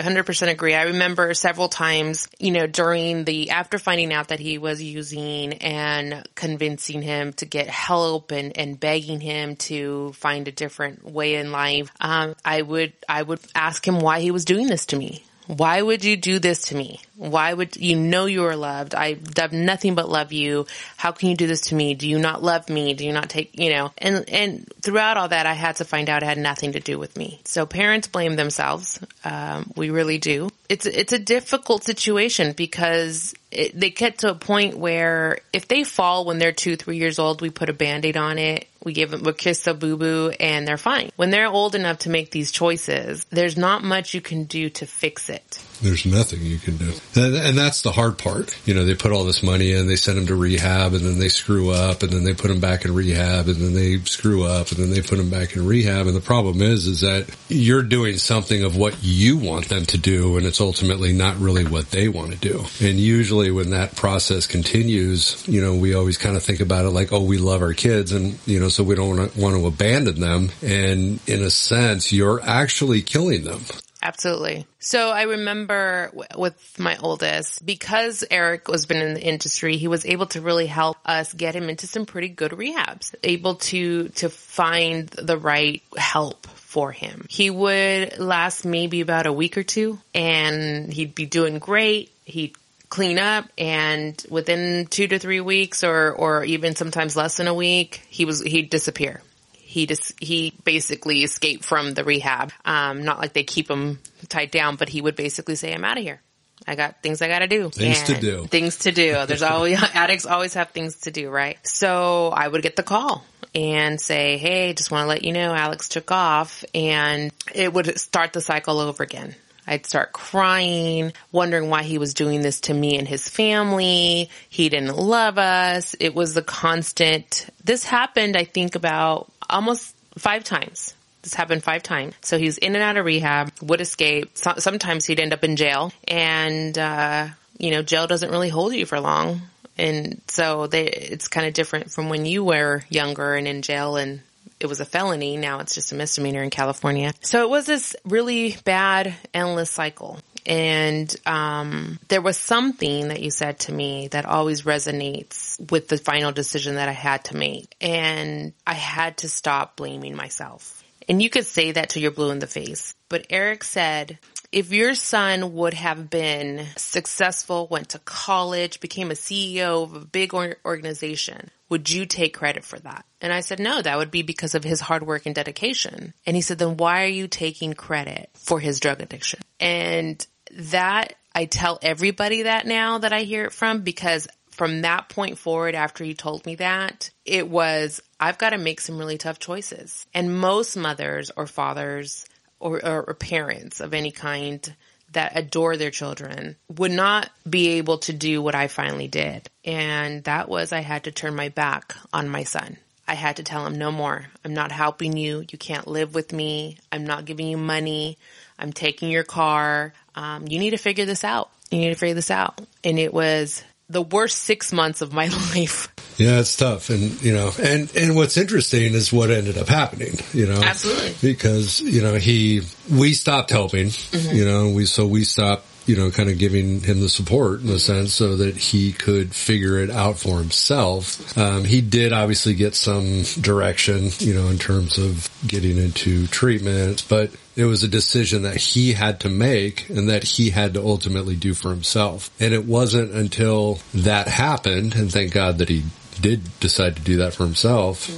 100% 0.00 0.48
agree. 0.48 0.74
I 0.74 0.84
remember 0.84 1.34
several 1.34 1.68
times, 1.68 2.28
you 2.38 2.50
know, 2.50 2.66
during 2.66 3.24
the, 3.24 3.50
after 3.50 3.78
finding 3.78 4.12
out 4.12 4.28
that 4.28 4.40
he 4.40 4.58
was 4.58 4.82
using 4.82 5.54
and 5.54 6.26
convincing 6.34 7.02
him 7.02 7.32
to 7.34 7.46
get 7.46 7.68
help 7.68 8.30
and, 8.32 8.56
and 8.56 8.78
begging 8.78 9.20
him 9.20 9.56
to 9.56 10.12
find 10.14 10.48
a 10.48 10.52
different 10.52 11.04
way 11.04 11.34
in 11.34 11.52
life, 11.52 11.92
um, 12.00 12.34
I 12.44 12.62
would, 12.62 12.92
I 13.08 13.22
would 13.22 13.40
ask 13.54 13.86
him 13.86 14.00
why 14.00 14.20
he 14.20 14.30
was 14.30 14.44
doing 14.44 14.66
this 14.66 14.86
to 14.86 14.96
me. 14.96 15.24
Why 15.50 15.82
would 15.82 16.04
you 16.04 16.16
do 16.16 16.38
this 16.38 16.62
to 16.66 16.76
me? 16.76 17.00
Why 17.16 17.52
would 17.52 17.76
you 17.76 17.96
know 17.96 18.26
you 18.26 18.44
are 18.44 18.54
loved? 18.54 18.94
I 18.94 19.18
have 19.36 19.52
nothing 19.52 19.96
but 19.96 20.08
love 20.08 20.32
you. 20.32 20.66
How 20.96 21.10
can 21.10 21.28
you 21.28 21.36
do 21.36 21.48
this 21.48 21.62
to 21.62 21.74
me? 21.74 21.94
Do 21.94 22.08
you 22.08 22.20
not 22.20 22.40
love 22.40 22.68
me? 22.68 22.94
Do 22.94 23.04
you 23.04 23.12
not 23.12 23.28
take, 23.28 23.58
you 23.58 23.70
know, 23.70 23.90
and, 23.98 24.30
and 24.30 24.72
throughout 24.80 25.16
all 25.16 25.26
that, 25.26 25.46
I 25.46 25.54
had 25.54 25.76
to 25.76 25.84
find 25.84 26.08
out 26.08 26.22
it 26.22 26.26
had 26.26 26.38
nothing 26.38 26.72
to 26.72 26.80
do 26.80 27.00
with 27.00 27.16
me. 27.16 27.40
So 27.44 27.66
parents 27.66 28.06
blame 28.06 28.36
themselves. 28.36 29.00
Um, 29.24 29.72
we 29.74 29.90
really 29.90 30.18
do. 30.18 30.50
It's, 30.68 30.86
it's 30.86 31.12
a 31.12 31.18
difficult 31.18 31.82
situation 31.82 32.52
because 32.52 33.34
it, 33.50 33.78
they 33.78 33.90
get 33.90 34.18
to 34.18 34.30
a 34.30 34.36
point 34.36 34.78
where 34.78 35.40
if 35.52 35.66
they 35.66 35.82
fall 35.82 36.24
when 36.24 36.38
they're 36.38 36.52
two, 36.52 36.76
three 36.76 36.98
years 36.98 37.18
old, 37.18 37.42
we 37.42 37.50
put 37.50 37.68
a 37.68 37.72
band-aid 37.72 38.16
on 38.16 38.38
it. 38.38 38.68
We 38.82 38.92
give 38.92 39.10
them, 39.10 39.22
we 39.22 39.32
kiss 39.32 39.66
a 39.66 39.74
boo-boo 39.74 40.32
and 40.40 40.66
they're 40.66 40.78
fine. 40.78 41.10
When 41.16 41.30
they're 41.30 41.48
old 41.48 41.74
enough 41.74 41.98
to 42.00 42.10
make 42.10 42.30
these 42.30 42.50
choices, 42.50 43.24
there's 43.30 43.56
not 43.56 43.82
much 43.82 44.14
you 44.14 44.20
can 44.20 44.44
do 44.44 44.70
to 44.70 44.86
fix 44.86 45.28
it. 45.28 45.62
There's 45.82 46.04
nothing 46.04 46.42
you 46.42 46.58
can 46.58 46.76
do. 46.76 46.92
And, 47.14 47.34
and 47.34 47.58
that's 47.58 47.82
the 47.82 47.92
hard 47.92 48.18
part. 48.18 48.56
You 48.66 48.74
know, 48.74 48.84
they 48.84 48.94
put 48.94 49.12
all 49.12 49.24
this 49.24 49.42
money 49.42 49.72
in, 49.72 49.86
they 49.86 49.96
send 49.96 50.18
them 50.18 50.26
to 50.26 50.34
rehab 50.34 50.92
and 50.92 51.04
then 51.04 51.18
they 51.18 51.28
screw 51.28 51.70
up 51.70 52.02
and 52.02 52.12
then 52.12 52.24
they 52.24 52.34
put 52.34 52.48
them 52.48 52.60
back 52.60 52.84
in 52.84 52.94
rehab 52.94 53.48
and 53.48 53.56
then 53.56 53.74
they 53.74 53.98
screw 54.00 54.44
up 54.44 54.70
and 54.70 54.78
then 54.78 54.90
they 54.90 55.00
put 55.00 55.16
them 55.16 55.30
back 55.30 55.56
in 55.56 55.66
rehab. 55.66 56.06
And 56.06 56.16
the 56.16 56.20
problem 56.20 56.60
is, 56.60 56.86
is 56.86 57.00
that 57.00 57.34
you're 57.48 57.82
doing 57.82 58.16
something 58.18 58.62
of 58.62 58.76
what 58.76 59.02
you 59.02 59.38
want 59.38 59.68
them 59.68 59.86
to 59.86 59.98
do 59.98 60.36
and 60.36 60.46
it's 60.46 60.60
ultimately 60.60 61.12
not 61.12 61.38
really 61.38 61.64
what 61.64 61.90
they 61.90 62.08
want 62.08 62.32
to 62.32 62.38
do. 62.38 62.64
And 62.80 62.98
usually 62.98 63.50
when 63.50 63.70
that 63.70 63.96
process 63.96 64.46
continues, 64.46 65.46
you 65.48 65.60
know, 65.60 65.74
we 65.74 65.94
always 65.94 66.18
kind 66.18 66.36
of 66.36 66.42
think 66.42 66.60
about 66.60 66.84
it 66.84 66.90
like, 66.90 67.12
oh, 67.12 67.22
we 67.22 67.38
love 67.38 67.62
our 67.62 67.74
kids 67.74 68.12
and, 68.12 68.38
you 68.46 68.60
know, 68.60 68.68
so 68.70 68.82
we 68.82 68.94
don't 68.94 69.36
want 69.36 69.56
to 69.56 69.66
abandon 69.66 70.20
them. 70.20 70.50
And 70.62 71.20
in 71.26 71.42
a 71.42 71.50
sense, 71.50 72.12
you're 72.12 72.40
actually 72.42 73.02
killing 73.02 73.44
them. 73.44 73.64
Absolutely. 74.02 74.66
So 74.78 75.10
I 75.10 75.22
remember 75.22 76.10
with 76.36 76.78
my 76.78 76.96
oldest, 76.96 77.64
because 77.64 78.24
Eric 78.30 78.68
was 78.68 78.86
been 78.86 79.02
in 79.02 79.14
the 79.14 79.22
industry, 79.22 79.76
he 79.76 79.88
was 79.88 80.06
able 80.06 80.26
to 80.28 80.40
really 80.40 80.66
help 80.66 80.96
us 81.04 81.34
get 81.34 81.54
him 81.54 81.68
into 81.68 81.86
some 81.86 82.06
pretty 82.06 82.28
good 82.28 82.52
rehabs, 82.52 83.14
able 83.22 83.56
to, 83.56 84.08
to 84.08 84.30
find 84.30 85.08
the 85.08 85.36
right 85.36 85.82
help 85.96 86.46
for 86.46 86.92
him. 86.92 87.26
He 87.28 87.50
would 87.50 88.18
last 88.18 88.64
maybe 88.64 89.02
about 89.02 89.26
a 89.26 89.32
week 89.32 89.58
or 89.58 89.64
two 89.64 89.98
and 90.14 90.90
he'd 90.92 91.14
be 91.14 91.26
doing 91.26 91.58
great. 91.58 92.10
He'd 92.24 92.56
clean 92.90 93.18
up 93.18 93.46
and 93.56 94.22
within 94.28 94.86
two 94.86 95.08
to 95.08 95.18
three 95.18 95.40
weeks 95.40 95.82
or, 95.82 96.12
or 96.12 96.44
even 96.44 96.76
sometimes 96.76 97.16
less 97.16 97.38
than 97.38 97.48
a 97.48 97.54
week, 97.54 98.02
he 98.10 98.26
was, 98.26 98.42
he'd 98.42 98.68
disappear 98.68 99.22
he 99.70 99.86
just 99.86 100.20
he 100.20 100.52
basically 100.64 101.22
escaped 101.22 101.64
from 101.64 101.94
the 101.94 102.02
rehab. 102.02 102.50
Um, 102.64 103.04
not 103.04 103.20
like 103.20 103.34
they 103.34 103.44
keep 103.44 103.70
him 103.70 104.00
tied 104.28 104.50
down, 104.50 104.74
but 104.74 104.88
he 104.88 105.00
would 105.00 105.14
basically 105.14 105.54
say, 105.54 105.72
"I'm 105.72 105.84
out 105.84 105.96
of 105.96 106.02
here. 106.02 106.20
I 106.66 106.74
got 106.74 107.02
things 107.04 107.22
I 107.22 107.28
got 107.28 107.38
to 107.38 107.46
do. 107.46 107.70
Things 107.70 108.02
to 108.04 108.20
do. 108.20 108.46
Things 108.46 108.78
to 108.78 108.90
do. 108.90 109.26
There's 109.26 109.42
always 109.44 109.80
addicts 109.94 110.26
always 110.26 110.54
have 110.54 110.70
things 110.70 111.02
to 111.02 111.12
do, 111.12 111.30
right? 111.30 111.56
So 111.64 112.30
I 112.30 112.48
would 112.48 112.62
get 112.62 112.74
the 112.74 112.82
call 112.82 113.24
and 113.54 114.00
say, 114.00 114.38
"Hey, 114.38 114.72
just 114.72 114.90
want 114.90 115.04
to 115.04 115.08
let 115.08 115.22
you 115.22 115.32
know, 115.32 115.54
Alex 115.54 115.88
took 115.88 116.10
off," 116.10 116.64
and 116.74 117.30
it 117.54 117.72
would 117.72 117.96
start 118.00 118.32
the 118.32 118.40
cycle 118.40 118.80
over 118.80 119.04
again. 119.04 119.36
I'd 119.70 119.86
start 119.86 120.12
crying, 120.12 121.12
wondering 121.30 121.70
why 121.70 121.84
he 121.84 121.98
was 121.98 122.12
doing 122.12 122.42
this 122.42 122.62
to 122.62 122.74
me 122.74 122.98
and 122.98 123.06
his 123.06 123.28
family. 123.28 124.28
He 124.48 124.68
didn't 124.68 124.96
love 124.96 125.38
us. 125.38 125.94
It 126.00 126.12
was 126.12 126.34
the 126.34 126.42
constant. 126.42 127.48
This 127.62 127.84
happened, 127.84 128.36
I 128.36 128.42
think, 128.42 128.74
about 128.74 129.30
almost 129.48 129.94
five 130.18 130.42
times. 130.42 130.92
This 131.22 131.34
happened 131.34 131.62
five 131.62 131.84
times. 131.84 132.14
So 132.20 132.36
he 132.36 132.46
was 132.46 132.58
in 132.58 132.74
and 132.74 132.82
out 132.82 132.96
of 132.96 133.04
rehab, 133.04 133.52
would 133.62 133.80
escape. 133.80 134.36
So, 134.36 134.54
sometimes 134.58 135.06
he'd 135.06 135.20
end 135.20 135.32
up 135.32 135.44
in 135.44 135.54
jail 135.54 135.92
and, 136.08 136.76
uh, 136.76 137.28
you 137.56 137.70
know, 137.70 137.82
jail 137.82 138.08
doesn't 138.08 138.30
really 138.30 138.48
hold 138.48 138.74
you 138.74 138.86
for 138.86 138.98
long. 138.98 139.42
And 139.78 140.20
so 140.26 140.66
they, 140.66 140.86
it's 140.88 141.28
kind 141.28 141.46
of 141.46 141.54
different 141.54 141.92
from 141.92 142.08
when 142.08 142.26
you 142.26 142.42
were 142.42 142.82
younger 142.88 143.34
and 143.34 143.46
in 143.46 143.62
jail 143.62 143.96
and 143.96 144.20
it 144.60 144.66
was 144.66 144.80
a 144.80 144.84
felony. 144.84 145.36
Now 145.36 145.60
it's 145.60 145.74
just 145.74 145.92
a 145.92 145.94
misdemeanor 145.94 146.42
in 146.42 146.50
California. 146.50 147.12
So 147.22 147.42
it 147.42 147.50
was 147.50 147.66
this 147.66 147.96
really 148.04 148.56
bad, 148.64 149.14
endless 149.32 149.70
cycle. 149.70 150.20
And 150.46 151.14
um, 151.26 151.98
there 152.08 152.22
was 152.22 152.36
something 152.36 153.08
that 153.08 153.20
you 153.20 153.30
said 153.30 153.60
to 153.60 153.72
me 153.72 154.08
that 154.08 154.24
always 154.26 154.62
resonates 154.62 155.58
with 155.70 155.88
the 155.88 155.98
final 155.98 156.32
decision 156.32 156.76
that 156.76 156.88
I 156.88 156.92
had 156.92 157.24
to 157.24 157.36
make. 157.36 157.74
And 157.80 158.52
I 158.66 158.74
had 158.74 159.18
to 159.18 159.28
stop 159.28 159.76
blaming 159.76 160.16
myself. 160.16 160.82
And 161.08 161.22
you 161.22 161.30
could 161.30 161.46
say 161.46 161.72
that 161.72 161.90
till 161.90 162.02
you're 162.02 162.10
blue 162.10 162.30
in 162.30 162.38
the 162.38 162.46
face. 162.46 162.94
But 163.08 163.26
Eric 163.30 163.64
said, 163.64 164.18
if 164.52 164.72
your 164.72 164.94
son 164.94 165.54
would 165.54 165.74
have 165.74 166.10
been 166.10 166.66
successful, 166.76 167.68
went 167.68 167.90
to 167.90 167.98
college, 168.00 168.80
became 168.80 169.10
a 169.10 169.14
CEO 169.14 169.84
of 169.84 169.94
a 169.94 170.04
big 170.04 170.34
organization, 170.34 171.50
would 171.70 171.88
you 171.88 172.04
take 172.04 172.36
credit 172.36 172.64
for 172.64 172.78
that? 172.80 173.06
And 173.20 173.32
I 173.32 173.40
said, 173.40 173.60
no, 173.60 173.80
that 173.80 173.96
would 173.96 174.10
be 174.10 174.22
because 174.22 174.54
of 174.54 174.64
his 174.64 174.80
hard 174.80 175.06
work 175.06 175.24
and 175.24 175.34
dedication. 175.34 176.12
And 176.26 176.36
he 176.36 176.42
said, 176.42 176.58
then 176.58 176.76
why 176.76 177.04
are 177.04 177.08
you 177.08 177.28
taking 177.28 177.72
credit 177.72 178.28
for 178.34 178.60
his 178.60 178.80
drug 178.80 179.00
addiction? 179.00 179.40
And 179.58 180.24
that 180.52 181.14
I 181.34 181.44
tell 181.46 181.78
everybody 181.80 182.42
that 182.42 182.66
now 182.66 182.98
that 182.98 183.12
I 183.12 183.20
hear 183.22 183.44
it 183.44 183.52
from 183.52 183.82
because 183.82 184.26
from 184.50 184.82
that 184.82 185.08
point 185.08 185.38
forward 185.38 185.74
after 185.74 186.04
he 186.04 186.12
told 186.12 186.44
me 186.44 186.56
that, 186.56 187.10
it 187.24 187.48
was, 187.48 188.02
I've 188.18 188.36
got 188.36 188.50
to 188.50 188.58
make 188.58 188.80
some 188.80 188.98
really 188.98 189.16
tough 189.16 189.38
choices. 189.38 190.04
And 190.12 190.38
most 190.38 190.76
mothers 190.76 191.30
or 191.36 191.46
fathers 191.46 192.26
or, 192.58 192.84
or, 192.84 193.04
or 193.08 193.14
parents 193.14 193.80
of 193.80 193.94
any 193.94 194.10
kind 194.10 194.74
that 195.12 195.32
adore 195.34 195.76
their 195.76 195.90
children 195.90 196.56
would 196.68 196.92
not 196.92 197.30
be 197.48 197.70
able 197.78 197.98
to 197.98 198.12
do 198.12 198.40
what 198.40 198.54
I 198.54 198.68
finally 198.68 199.08
did. 199.08 199.48
And 199.64 200.24
that 200.24 200.48
was 200.48 200.72
I 200.72 200.80
had 200.80 201.04
to 201.04 201.10
turn 201.10 201.34
my 201.34 201.48
back 201.48 201.94
on 202.12 202.28
my 202.28 202.44
son. 202.44 202.76
I 203.08 203.14
had 203.14 203.36
to 203.36 203.42
tell 203.42 203.66
him 203.66 203.76
no 203.76 203.90
more. 203.90 204.26
I'm 204.44 204.54
not 204.54 204.70
helping 204.70 205.16
you. 205.16 205.44
You 205.50 205.58
can't 205.58 205.88
live 205.88 206.14
with 206.14 206.32
me. 206.32 206.78
I'm 206.92 207.04
not 207.04 207.24
giving 207.24 207.48
you 207.48 207.56
money. 207.56 208.18
I'm 208.56 208.72
taking 208.72 209.10
your 209.10 209.24
car. 209.24 209.92
Um, 210.14 210.46
you 210.46 210.60
need 210.60 210.70
to 210.70 210.76
figure 210.76 211.06
this 211.06 211.24
out. 211.24 211.50
You 211.72 211.78
need 211.80 211.88
to 211.88 211.98
figure 211.98 212.14
this 212.14 212.30
out. 212.30 212.60
And 212.84 212.98
it 212.98 213.12
was 213.12 213.64
the 213.90 214.02
worst 214.02 214.38
six 214.38 214.72
months 214.72 215.00
of 215.02 215.12
my 215.12 215.26
life. 215.54 215.88
Yeah, 216.16 216.40
it's 216.40 216.56
tough. 216.56 216.90
And, 216.90 217.20
you 217.22 217.32
know, 217.32 217.50
and, 217.62 217.90
and 217.96 218.14
what's 218.14 218.36
interesting 218.36 218.94
is 218.94 219.12
what 219.12 219.30
ended 219.30 219.58
up 219.58 219.68
happening, 219.68 220.14
you 220.32 220.46
know, 220.46 220.60
Absolutely. 220.62 221.14
because, 221.22 221.80
you 221.80 222.02
know, 222.02 222.14
he, 222.16 222.62
we 222.90 223.14
stopped 223.14 223.50
helping, 223.50 223.86
Mm-hmm. 223.88 224.36
you 224.36 224.44
know, 224.44 224.70
we, 224.70 224.84
so 224.86 225.06
we 225.06 225.24
stopped, 225.24 225.64
you 225.86 225.96
know, 225.96 226.10
kind 226.10 226.28
of 226.28 226.38
giving 226.38 226.80
him 226.82 227.00
the 227.00 227.08
support 227.08 227.60
in 227.60 227.66
Mm-hmm. 227.66 227.76
a 227.76 227.78
sense 227.78 228.12
so 228.14 228.36
that 228.36 228.56
he 228.56 228.92
could 228.92 229.34
figure 229.34 229.78
it 229.78 229.90
out 229.90 230.18
for 230.18 230.38
himself. 230.38 231.36
Um, 231.38 231.64
he 231.64 231.80
did 231.80 232.12
obviously 232.12 232.54
get 232.54 232.74
some 232.74 233.22
direction, 233.40 234.10
you 234.18 234.34
know, 234.34 234.48
in 234.48 234.58
terms 234.58 234.98
of 234.98 235.28
getting 235.46 235.78
into 235.78 236.26
treatment, 236.26 237.06
but 237.08 237.30
it 237.56 237.64
was 237.64 237.82
a 237.82 237.88
decision 237.88 238.42
that 238.42 238.56
he 238.56 238.92
had 238.92 239.20
to 239.20 239.28
make 239.28 239.88
and 239.90 240.08
that 240.08 240.24
he 240.24 240.50
had 240.50 240.74
to 240.74 240.82
ultimately 240.82 241.36
do 241.36 241.54
for 241.54 241.70
himself. 241.70 242.30
And 242.40 242.54
it 242.54 242.64
wasn't 242.64 243.12
until 243.12 243.80
that 243.94 244.28
happened, 244.28 244.94
and 244.94 245.12
thank 245.12 245.32
God 245.32 245.58
that 245.58 245.68
he 245.68 245.84
did 246.20 246.42
decide 246.60 246.96
to 246.96 247.02
do 247.02 247.16
that 247.18 247.34
for 247.34 247.44
himself, 247.44 248.08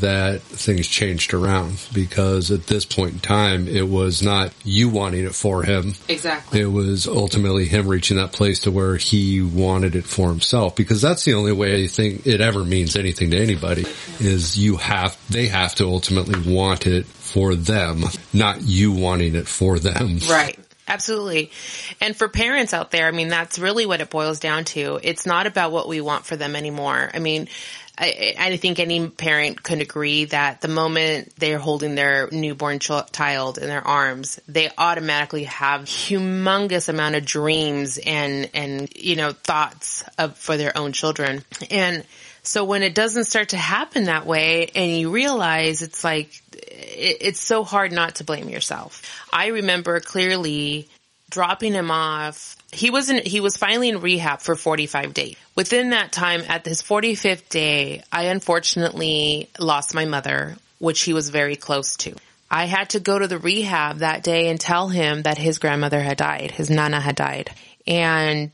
that 0.00 0.40
things 0.40 0.86
changed 0.86 1.34
around 1.34 1.84
because 1.92 2.50
at 2.50 2.66
this 2.66 2.84
point 2.84 3.12
in 3.14 3.18
time, 3.18 3.66
it 3.66 3.88
was 3.88 4.22
not 4.22 4.52
you 4.64 4.88
wanting 4.88 5.24
it 5.24 5.34
for 5.34 5.62
him. 5.64 5.94
Exactly. 6.08 6.60
It 6.60 6.66
was 6.66 7.06
ultimately 7.08 7.66
him 7.66 7.88
reaching 7.88 8.16
that 8.16 8.32
place 8.32 8.60
to 8.60 8.70
where 8.70 8.96
he 8.96 9.42
wanted 9.42 9.96
it 9.96 10.04
for 10.04 10.28
himself 10.28 10.76
because 10.76 11.02
that's 11.02 11.24
the 11.24 11.34
only 11.34 11.52
way 11.52 11.84
I 11.84 11.86
think 11.88 12.26
it 12.26 12.40
ever 12.40 12.64
means 12.64 12.96
anything 12.96 13.32
to 13.32 13.38
anybody 13.38 13.84
is 14.20 14.56
you 14.56 14.76
have, 14.76 15.18
they 15.28 15.48
have 15.48 15.74
to 15.76 15.86
ultimately 15.86 16.54
want 16.54 16.86
it 16.86 17.06
for 17.06 17.54
them, 17.54 18.04
not 18.32 18.62
you 18.62 18.92
wanting 18.92 19.34
it 19.34 19.48
for 19.48 19.78
them. 19.78 20.18
Right. 20.28 20.58
Absolutely. 20.88 21.52
And 22.00 22.16
for 22.16 22.28
parents 22.28 22.74
out 22.74 22.90
there, 22.90 23.06
I 23.06 23.12
mean, 23.12 23.28
that's 23.28 23.60
really 23.60 23.86
what 23.86 24.00
it 24.00 24.10
boils 24.10 24.40
down 24.40 24.64
to. 24.64 24.98
It's 25.02 25.24
not 25.24 25.46
about 25.46 25.70
what 25.70 25.86
we 25.86 26.00
want 26.00 26.26
for 26.26 26.34
them 26.34 26.56
anymore. 26.56 27.10
I 27.14 27.20
mean, 27.20 27.46
I, 27.96 28.34
I 28.36 28.56
think 28.56 28.80
any 28.80 29.08
parent 29.08 29.62
could 29.62 29.80
agree 29.80 30.24
that 30.26 30.62
the 30.62 30.68
moment 30.68 31.32
they're 31.36 31.58
holding 31.58 31.94
their 31.94 32.28
newborn 32.32 32.80
ch- 32.80 32.90
child 33.12 33.58
in 33.58 33.68
their 33.68 33.86
arms, 33.86 34.40
they 34.48 34.68
automatically 34.76 35.44
have 35.44 35.82
humongous 35.82 36.88
amount 36.88 37.14
of 37.14 37.24
dreams 37.24 37.98
and, 37.98 38.50
and, 38.52 38.90
you 38.96 39.14
know, 39.14 39.30
thoughts 39.32 40.02
of, 40.18 40.36
for 40.36 40.56
their 40.56 40.76
own 40.76 40.92
children. 40.92 41.44
And 41.70 42.04
so 42.50 42.64
when 42.64 42.82
it 42.82 42.96
doesn't 42.96 43.26
start 43.26 43.50
to 43.50 43.56
happen 43.56 44.06
that 44.06 44.26
way 44.26 44.72
and 44.74 44.90
you 44.90 45.12
realize 45.12 45.82
it's 45.82 46.02
like, 46.02 46.42
it, 46.52 47.18
it's 47.20 47.38
so 47.38 47.62
hard 47.62 47.92
not 47.92 48.16
to 48.16 48.24
blame 48.24 48.48
yourself. 48.48 49.04
I 49.32 49.50
remember 49.50 50.00
clearly 50.00 50.88
dropping 51.30 51.74
him 51.74 51.92
off. 51.92 52.56
He 52.72 52.90
was 52.90 53.08
in, 53.08 53.24
he 53.24 53.38
was 53.38 53.56
finally 53.56 53.88
in 53.88 54.00
rehab 54.00 54.40
for 54.40 54.56
45 54.56 55.14
days. 55.14 55.36
Within 55.54 55.90
that 55.90 56.10
time, 56.10 56.42
at 56.48 56.66
his 56.66 56.82
45th 56.82 57.48
day, 57.50 58.02
I 58.10 58.24
unfortunately 58.24 59.48
lost 59.60 59.94
my 59.94 60.04
mother, 60.04 60.56
which 60.80 61.02
he 61.02 61.12
was 61.12 61.30
very 61.30 61.54
close 61.54 61.98
to. 61.98 62.16
I 62.50 62.64
had 62.64 62.90
to 62.90 62.98
go 62.98 63.16
to 63.16 63.28
the 63.28 63.38
rehab 63.38 63.98
that 63.98 64.24
day 64.24 64.48
and 64.48 64.58
tell 64.58 64.88
him 64.88 65.22
that 65.22 65.38
his 65.38 65.60
grandmother 65.60 66.00
had 66.00 66.16
died. 66.16 66.50
His 66.50 66.68
nana 66.68 66.98
had 66.98 67.14
died. 67.14 67.50
And 67.86 68.50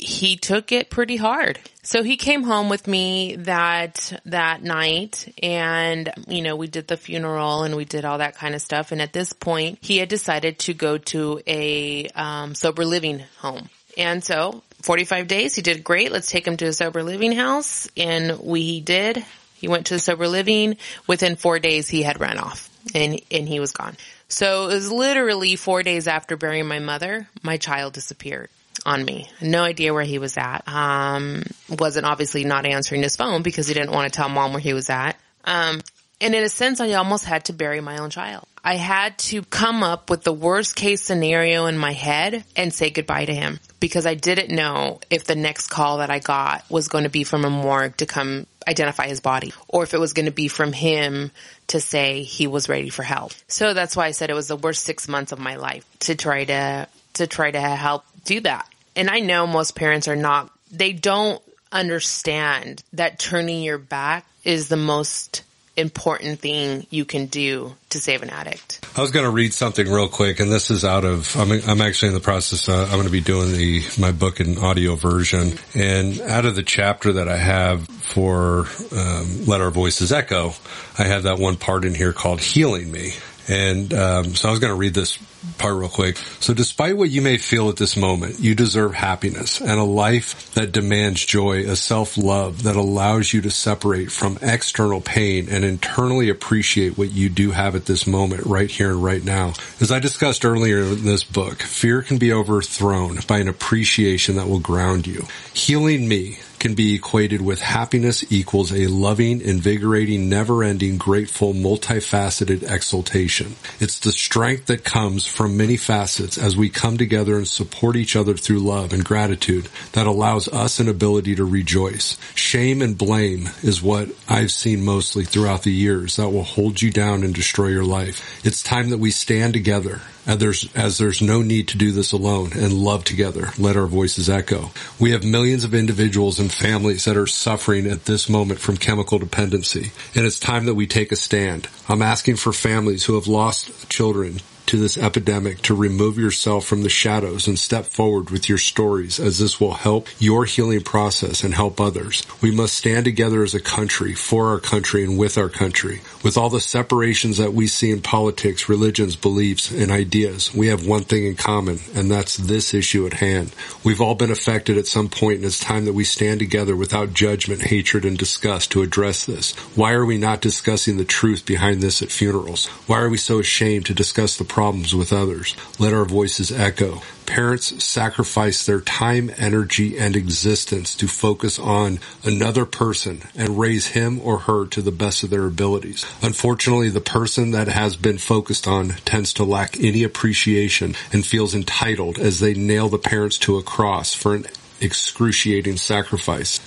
he 0.00 0.36
took 0.36 0.72
it 0.72 0.90
pretty 0.90 1.16
hard. 1.16 1.58
So 1.82 2.02
he 2.02 2.16
came 2.16 2.42
home 2.42 2.68
with 2.68 2.86
me 2.86 3.36
that, 3.36 4.20
that 4.26 4.62
night 4.62 5.32
and, 5.42 6.10
you 6.26 6.42
know, 6.42 6.56
we 6.56 6.68
did 6.68 6.88
the 6.88 6.96
funeral 6.96 7.64
and 7.64 7.76
we 7.76 7.84
did 7.84 8.04
all 8.04 8.18
that 8.18 8.36
kind 8.36 8.54
of 8.54 8.62
stuff. 8.62 8.92
And 8.92 9.02
at 9.02 9.12
this 9.12 9.32
point, 9.32 9.78
he 9.82 9.98
had 9.98 10.08
decided 10.08 10.58
to 10.60 10.74
go 10.74 10.98
to 10.98 11.40
a, 11.46 12.08
um, 12.08 12.54
sober 12.54 12.84
living 12.84 13.22
home. 13.38 13.68
And 13.98 14.24
so 14.24 14.62
45 14.82 15.28
days, 15.28 15.54
he 15.54 15.62
did 15.62 15.84
great. 15.84 16.12
Let's 16.12 16.30
take 16.30 16.46
him 16.46 16.56
to 16.58 16.66
a 16.66 16.72
sober 16.72 17.02
living 17.02 17.32
house. 17.32 17.88
And 17.96 18.40
we 18.40 18.80
did. 18.80 19.24
He 19.54 19.68
went 19.68 19.86
to 19.86 19.94
the 19.94 20.00
sober 20.00 20.28
living. 20.28 20.76
Within 21.06 21.36
four 21.36 21.58
days, 21.58 21.88
he 21.88 22.02
had 22.02 22.20
run 22.20 22.38
off 22.38 22.70
and, 22.94 23.20
and 23.30 23.46
he 23.46 23.60
was 23.60 23.72
gone. 23.72 23.96
So 24.28 24.70
it 24.70 24.74
was 24.74 24.90
literally 24.90 25.56
four 25.56 25.82
days 25.82 26.06
after 26.06 26.36
burying 26.36 26.68
my 26.68 26.78
mother, 26.78 27.28
my 27.42 27.56
child 27.58 27.92
disappeared 27.92 28.48
on 28.86 29.04
me. 29.04 29.28
No 29.40 29.62
idea 29.62 29.92
where 29.92 30.04
he 30.04 30.18
was 30.18 30.36
at. 30.36 30.66
Um, 30.66 31.44
wasn't 31.68 32.06
obviously 32.06 32.44
not 32.44 32.66
answering 32.66 33.02
his 33.02 33.16
phone 33.16 33.42
because 33.42 33.68
he 33.68 33.74
didn't 33.74 33.92
want 33.92 34.10
to 34.10 34.16
tell 34.16 34.28
mom 34.28 34.52
where 34.52 34.60
he 34.60 34.72
was 34.72 34.90
at. 34.90 35.16
Um, 35.44 35.80
and 36.20 36.34
in 36.34 36.44
a 36.44 36.48
sense, 36.48 36.80
I 36.80 36.92
almost 36.92 37.24
had 37.24 37.46
to 37.46 37.52
bury 37.52 37.80
my 37.80 37.98
own 37.98 38.10
child. 38.10 38.44
I 38.62 38.76
had 38.76 39.16
to 39.18 39.42
come 39.42 39.82
up 39.82 40.10
with 40.10 40.22
the 40.22 40.34
worst 40.34 40.76
case 40.76 41.02
scenario 41.02 41.64
in 41.64 41.78
my 41.78 41.92
head 41.92 42.44
and 42.56 42.74
say 42.74 42.90
goodbye 42.90 43.24
to 43.24 43.34
him 43.34 43.58
because 43.80 44.04
I 44.04 44.14
didn't 44.14 44.54
know 44.54 45.00
if 45.08 45.24
the 45.24 45.34
next 45.34 45.68
call 45.68 45.98
that 45.98 46.10
I 46.10 46.18
got 46.18 46.68
was 46.70 46.88
going 46.88 47.04
to 47.04 47.10
be 47.10 47.24
from 47.24 47.46
a 47.46 47.50
morgue 47.50 47.96
to 47.98 48.06
come 48.06 48.46
identify 48.68 49.08
his 49.08 49.20
body 49.20 49.54
or 49.66 49.82
if 49.82 49.94
it 49.94 50.00
was 50.00 50.12
going 50.12 50.26
to 50.26 50.32
be 50.32 50.48
from 50.48 50.74
him 50.74 51.30
to 51.68 51.80
say 51.80 52.22
he 52.22 52.46
was 52.46 52.68
ready 52.68 52.90
for 52.90 53.02
help. 53.02 53.32
So 53.48 53.72
that's 53.72 53.96
why 53.96 54.06
I 54.06 54.10
said 54.10 54.28
it 54.28 54.34
was 54.34 54.48
the 54.48 54.56
worst 54.56 54.82
six 54.82 55.08
months 55.08 55.32
of 55.32 55.38
my 55.38 55.56
life 55.56 55.86
to 56.00 56.14
try 56.14 56.44
to, 56.44 56.86
to 57.14 57.26
try 57.26 57.50
to 57.50 57.60
help 57.60 58.04
do 58.24 58.40
that. 58.40 58.68
And 58.96 59.08
I 59.08 59.20
know 59.20 59.46
most 59.46 59.76
parents 59.76 60.08
are 60.08 60.16
not, 60.16 60.50
they 60.70 60.92
don't 60.92 61.42
understand 61.72 62.82
that 62.92 63.18
turning 63.18 63.62
your 63.62 63.78
back 63.78 64.26
is 64.44 64.68
the 64.68 64.76
most 64.76 65.42
important 65.76 66.40
thing 66.40 66.86
you 66.90 67.04
can 67.04 67.26
do 67.26 67.74
to 67.90 67.98
save 67.98 68.22
an 68.22 68.30
addict. 68.30 68.84
I 68.96 69.00
was 69.00 69.10
going 69.10 69.24
to 69.24 69.30
read 69.30 69.54
something 69.54 69.88
real 69.88 70.08
quick, 70.08 70.40
and 70.40 70.50
this 70.50 70.70
is 70.70 70.84
out 70.84 71.04
of. 71.04 71.34
I'm, 71.36 71.50
I'm 71.66 71.80
actually 71.80 72.08
in 72.08 72.14
the 72.14 72.20
process. 72.20 72.68
Uh, 72.68 72.84
I'm 72.84 72.92
going 72.92 73.04
to 73.04 73.10
be 73.10 73.20
doing 73.20 73.52
the 73.52 73.82
my 73.98 74.12
book 74.12 74.40
in 74.40 74.58
audio 74.58 74.96
version, 74.96 75.58
and 75.74 76.20
out 76.20 76.44
of 76.44 76.56
the 76.56 76.62
chapter 76.62 77.14
that 77.14 77.28
I 77.28 77.36
have 77.36 77.86
for 77.86 78.66
um, 78.92 79.46
"Let 79.46 79.60
Our 79.60 79.70
Voices 79.70 80.12
Echo," 80.12 80.52
I 80.98 81.04
have 81.04 81.24
that 81.24 81.38
one 81.38 81.56
part 81.56 81.84
in 81.84 81.94
here 81.94 82.12
called 82.12 82.40
"Healing 82.40 82.90
Me," 82.90 83.12
and 83.50 83.92
um, 83.92 84.34
so 84.36 84.48
I 84.48 84.52
was 84.52 84.60
going 84.60 84.72
to 84.72 84.78
read 84.78 84.94
this 84.94 85.18
part 85.58 85.74
real 85.74 85.88
quick. 85.88 86.16
So 86.38 86.54
despite 86.54 86.96
what 86.96 87.10
you 87.10 87.20
may 87.20 87.36
feel 87.36 87.68
at 87.68 87.76
this 87.76 87.96
moment, 87.96 88.38
you 88.38 88.54
deserve 88.54 88.94
happiness 88.94 89.60
and 89.60 89.80
a 89.80 89.84
life 89.84 90.54
that 90.54 90.70
demands 90.70 91.24
joy, 91.24 91.64
a 91.64 91.74
self-love 91.74 92.62
that 92.62 92.76
allows 92.76 93.32
you 93.32 93.40
to 93.40 93.50
separate 93.50 94.12
from 94.12 94.38
external 94.40 95.00
pain 95.00 95.48
and 95.50 95.64
internally 95.64 96.28
appreciate 96.28 96.96
what 96.96 97.10
you 97.10 97.28
do 97.28 97.50
have 97.50 97.74
at 97.74 97.86
this 97.86 98.06
moment 98.06 98.46
right 98.46 98.70
here 98.70 98.90
and 98.90 99.02
right 99.02 99.24
now. 99.24 99.54
As 99.80 99.90
I 99.90 99.98
discussed 99.98 100.44
earlier 100.44 100.78
in 100.78 101.04
this 101.04 101.24
book, 101.24 101.60
fear 101.62 102.02
can 102.02 102.18
be 102.18 102.32
overthrown 102.32 103.18
by 103.26 103.38
an 103.38 103.48
appreciation 103.48 104.36
that 104.36 104.48
will 104.48 104.60
ground 104.60 105.08
you. 105.08 105.26
Healing 105.54 106.06
me 106.06 106.38
can 106.60 106.74
be 106.74 106.94
equated 106.94 107.40
with 107.40 107.60
happiness 107.60 108.30
equals 108.30 108.70
a 108.72 108.86
loving, 108.86 109.40
invigorating, 109.40 110.28
never-ending, 110.28 110.98
grateful, 110.98 111.54
multifaceted 111.54 112.62
exultation. 112.70 113.56
It's 113.80 113.98
the 113.98 114.12
strength 114.12 114.66
that 114.66 114.84
comes 114.84 115.26
from 115.26 115.56
many 115.56 115.76
facets 115.76 116.38
as 116.38 116.56
we 116.56 116.68
come 116.68 116.98
together 116.98 117.36
and 117.36 117.48
support 117.48 117.96
each 117.96 118.14
other 118.14 118.34
through 118.34 118.60
love 118.60 118.92
and 118.92 119.04
gratitude 119.04 119.68
that 119.92 120.06
allows 120.06 120.46
us 120.48 120.78
an 120.78 120.88
ability 120.88 121.34
to 121.36 121.44
rejoice. 121.44 122.18
Shame 122.34 122.82
and 122.82 122.96
blame 122.96 123.48
is 123.62 123.82
what 123.82 124.10
I've 124.28 124.52
seen 124.52 124.84
mostly 124.84 125.24
throughout 125.24 125.62
the 125.62 125.72
years 125.72 126.16
that 126.16 126.28
will 126.28 126.44
hold 126.44 126.82
you 126.82 126.90
down 126.90 127.24
and 127.24 127.34
destroy 127.34 127.68
your 127.68 127.84
life. 127.84 128.44
It's 128.44 128.62
time 128.62 128.90
that 128.90 128.98
we 128.98 129.10
stand 129.10 129.54
together 129.54 130.02
as 130.26 130.38
there's, 130.38 130.76
as 130.76 130.98
there's 130.98 131.22
no 131.22 131.42
need 131.42 131.68
to 131.68 131.78
do 131.78 131.92
this 131.92 132.12
alone 132.12 132.52
and 132.54 132.72
love 132.72 133.04
together. 133.04 133.50
Let 133.58 133.76
our 133.76 133.86
voices 133.86 134.28
echo. 134.28 134.70
We 134.98 135.12
have 135.12 135.24
millions 135.24 135.64
of 135.64 135.74
individuals 135.74 136.38
and 136.38 136.52
families 136.52 137.04
that 137.04 137.16
are 137.16 137.26
suffering 137.26 137.86
at 137.86 138.04
this 138.04 138.28
moment 138.28 138.60
from 138.60 138.76
chemical 138.76 139.18
dependency. 139.18 139.92
And 140.14 140.26
it's 140.26 140.40
time 140.40 140.66
that 140.66 140.74
we 140.74 140.86
take 140.86 141.12
a 141.12 141.16
stand. 141.16 141.68
I'm 141.88 142.02
asking 142.02 142.36
for 142.36 142.52
families 142.52 143.04
who 143.04 143.14
have 143.14 143.26
lost 143.26 143.88
children 143.88 144.40
to 144.66 144.76
this 144.76 144.96
epidemic 144.96 145.62
to 145.62 145.74
remove 145.74 146.18
yourself 146.18 146.64
from 146.64 146.82
the 146.82 146.88
shadows 146.88 147.48
and 147.48 147.58
step 147.58 147.86
forward 147.86 148.30
with 148.30 148.48
your 148.48 148.58
stories 148.58 149.18
as 149.18 149.38
this 149.38 149.60
will 149.60 149.74
help 149.74 150.08
your 150.18 150.44
healing 150.44 150.80
process 150.80 151.42
and 151.42 151.54
help 151.54 151.80
others. 151.80 152.24
We 152.40 152.54
must 152.54 152.74
stand 152.74 153.04
together 153.04 153.42
as 153.42 153.54
a 153.54 153.60
country 153.60 154.14
for 154.14 154.50
our 154.50 154.60
country 154.60 155.02
and 155.04 155.18
with 155.18 155.36
our 155.36 155.48
country. 155.48 156.02
With 156.22 156.36
all 156.36 156.50
the 156.50 156.60
separations 156.60 157.38
that 157.38 157.54
we 157.54 157.66
see 157.66 157.90
in 157.90 158.02
politics, 158.02 158.68
religions, 158.68 159.16
beliefs, 159.16 159.70
and 159.70 159.90
ideas, 159.90 160.54
we 160.54 160.68
have 160.68 160.86
one 160.86 161.02
thing 161.02 161.26
in 161.26 161.36
common, 161.36 161.80
and 161.94 162.10
that's 162.10 162.36
this 162.36 162.74
issue 162.74 163.06
at 163.06 163.14
hand. 163.14 163.54
We've 163.82 164.00
all 164.00 164.14
been 164.14 164.30
affected 164.30 164.76
at 164.78 164.86
some 164.86 165.08
point 165.08 165.36
and 165.36 165.46
it's 165.46 165.58
time 165.58 165.86
that 165.86 165.94
we 165.94 166.04
stand 166.04 166.38
together 166.38 166.76
without 166.76 167.14
judgment, 167.14 167.62
hatred, 167.62 168.04
and 168.04 168.18
disgust 168.18 168.70
to 168.72 168.82
address 168.82 169.24
this. 169.24 169.54
Why 169.74 169.92
are 169.92 170.04
we 170.04 170.18
not 170.18 170.42
discussing 170.42 170.96
the 170.96 171.04
truth 171.04 171.46
behind 171.46 171.80
this 171.80 172.02
at 172.02 172.10
funerals? 172.10 172.66
Why 172.86 173.00
are 173.00 173.08
we 173.08 173.16
so 173.16 173.38
ashamed 173.38 173.86
to 173.86 173.94
discuss 173.94 174.36
the 174.36 174.44
problems 174.50 174.94
with 174.94 175.12
others? 175.12 175.54
Let 175.78 175.94
our 175.94 176.04
voices 176.04 176.50
echo. 176.50 177.02
Parents 177.24 177.84
sacrifice 177.84 178.66
their 178.66 178.80
time, 178.80 179.30
energy, 179.38 179.96
and 179.96 180.16
existence 180.16 180.96
to 180.96 181.06
focus 181.06 181.60
on 181.60 182.00
another 182.24 182.66
person 182.66 183.22
and 183.36 183.60
raise 183.60 183.86
him 183.86 184.20
or 184.20 184.40
her 184.40 184.66
to 184.66 184.82
the 184.82 184.90
best 184.90 185.22
of 185.22 185.30
their 185.30 185.46
abilities. 185.46 186.04
Unfortunately, 186.20 186.90
the 186.90 187.00
person 187.00 187.52
that 187.52 187.68
has 187.68 187.94
been 187.94 188.18
focused 188.18 188.66
on 188.66 188.88
tends 189.04 189.32
to 189.34 189.44
lack 189.44 189.78
any 189.78 190.02
appreciation 190.02 190.96
and 191.12 191.24
feels 191.24 191.54
entitled 191.54 192.18
as 192.18 192.40
they 192.40 192.52
nail 192.52 192.88
the 192.88 192.98
parents 192.98 193.38
to 193.38 193.56
a 193.56 193.62
cross 193.62 194.12
for 194.12 194.34
an 194.34 194.46
excruciating 194.80 195.76
sacrifice. 195.76 196.58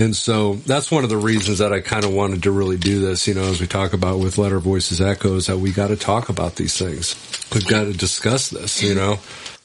And 0.00 0.16
so 0.16 0.54
that's 0.54 0.90
one 0.90 1.04
of 1.04 1.10
the 1.10 1.18
reasons 1.18 1.58
that 1.58 1.74
I 1.74 1.80
kind 1.80 2.04
of 2.04 2.12
wanted 2.12 2.44
to 2.44 2.50
really 2.50 2.78
do 2.78 3.00
this, 3.00 3.28
you 3.28 3.34
know, 3.34 3.42
as 3.42 3.60
we 3.60 3.66
talk 3.66 3.92
about 3.92 4.18
with 4.18 4.38
Let 4.38 4.50
Our 4.50 4.58
Voices 4.58 4.98
Echoes, 4.98 5.48
that 5.48 5.58
we 5.58 5.72
got 5.72 5.88
to 5.88 5.96
talk 5.96 6.30
about 6.30 6.56
these 6.56 6.78
things. 6.78 7.14
We've 7.52 7.66
got 7.66 7.84
to 7.84 7.92
discuss 7.92 8.48
this, 8.48 8.82
you 8.82 8.94
know. 8.94 9.18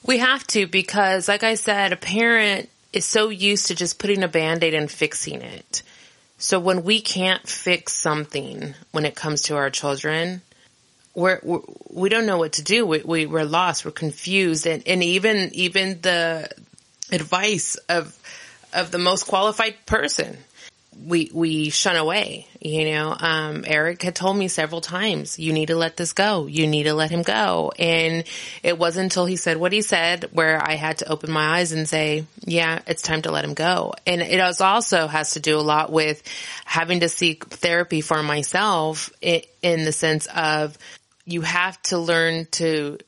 We 0.05 0.17
have 0.17 0.45
to 0.47 0.67
because, 0.67 1.29
like 1.29 1.43
I 1.43 1.55
said, 1.55 1.93
a 1.93 1.95
parent 1.95 2.69
is 2.91 3.05
so 3.05 3.29
used 3.29 3.67
to 3.67 3.75
just 3.75 3.97
putting 3.97 4.23
a 4.23 4.27
band 4.27 4.61
aid 4.61 4.73
and 4.73 4.91
fixing 4.91 5.41
it. 5.41 5.83
So 6.37 6.59
when 6.59 6.83
we 6.83 6.99
can't 6.99 7.47
fix 7.47 7.93
something 7.93 8.75
when 8.91 9.05
it 9.05 9.15
comes 9.15 9.43
to 9.43 9.55
our 9.55 9.69
children, 9.69 10.41
we're, 11.13 11.39
we're 11.43 11.61
we 11.89 12.09
don't 12.09 12.25
know 12.25 12.37
what 12.37 12.53
to 12.53 12.61
do. 12.61 12.85
We, 12.85 13.01
we 13.03 13.25
we're 13.25 13.45
lost. 13.45 13.85
We're 13.85 13.91
confused, 13.91 14.67
and 14.67 14.85
and 14.85 15.01
even 15.01 15.51
even 15.53 16.01
the 16.01 16.49
advice 17.09 17.77
of 17.87 18.19
of 18.75 18.91
the 18.91 18.97
most 18.97 19.23
qualified 19.27 19.85
person 19.85 20.37
we 21.03 21.29
we 21.33 21.69
shun 21.69 21.95
away. 21.95 22.47
You 22.61 22.85
know, 22.85 23.15
um, 23.19 23.63
Eric 23.67 24.01
had 24.01 24.15
told 24.15 24.37
me 24.37 24.47
several 24.47 24.81
times, 24.81 25.37
"You 25.37 25.53
need 25.53 25.67
to 25.67 25.75
let 25.75 25.97
this 25.97 26.13
go. 26.13 26.47
You 26.47 26.67
need 26.67 26.83
to 26.83 26.93
let 26.93 27.11
him 27.11 27.21
go." 27.21 27.71
And 27.77 28.23
it 28.63 28.77
wasn't 28.77 29.05
until 29.05 29.25
he 29.25 29.35
said 29.35 29.57
what 29.57 29.73
he 29.73 29.81
said 29.81 30.29
where 30.31 30.61
I 30.61 30.75
had 30.75 30.99
to 30.99 31.09
open 31.09 31.31
my 31.31 31.59
eyes 31.59 31.71
and 31.73 31.87
say, 31.87 32.25
"Yeah, 32.45 32.79
it's 32.87 33.01
time 33.01 33.21
to 33.23 33.31
let 33.31 33.45
him 33.45 33.53
go." 33.53 33.93
And 34.07 34.21
it 34.21 34.39
also 34.39 35.07
has 35.07 35.31
to 35.31 35.39
do 35.39 35.57
a 35.57 35.61
lot 35.61 35.91
with 35.91 36.23
having 36.63 37.01
to 37.01 37.09
seek 37.09 37.45
therapy 37.45 38.01
for 38.01 38.23
myself 38.23 39.11
in 39.21 39.83
the 39.83 39.91
sense 39.91 40.27
of 40.27 40.77
you 41.25 41.41
have 41.41 41.81
to 41.83 41.97
learn 41.97 42.47
to 42.51 42.99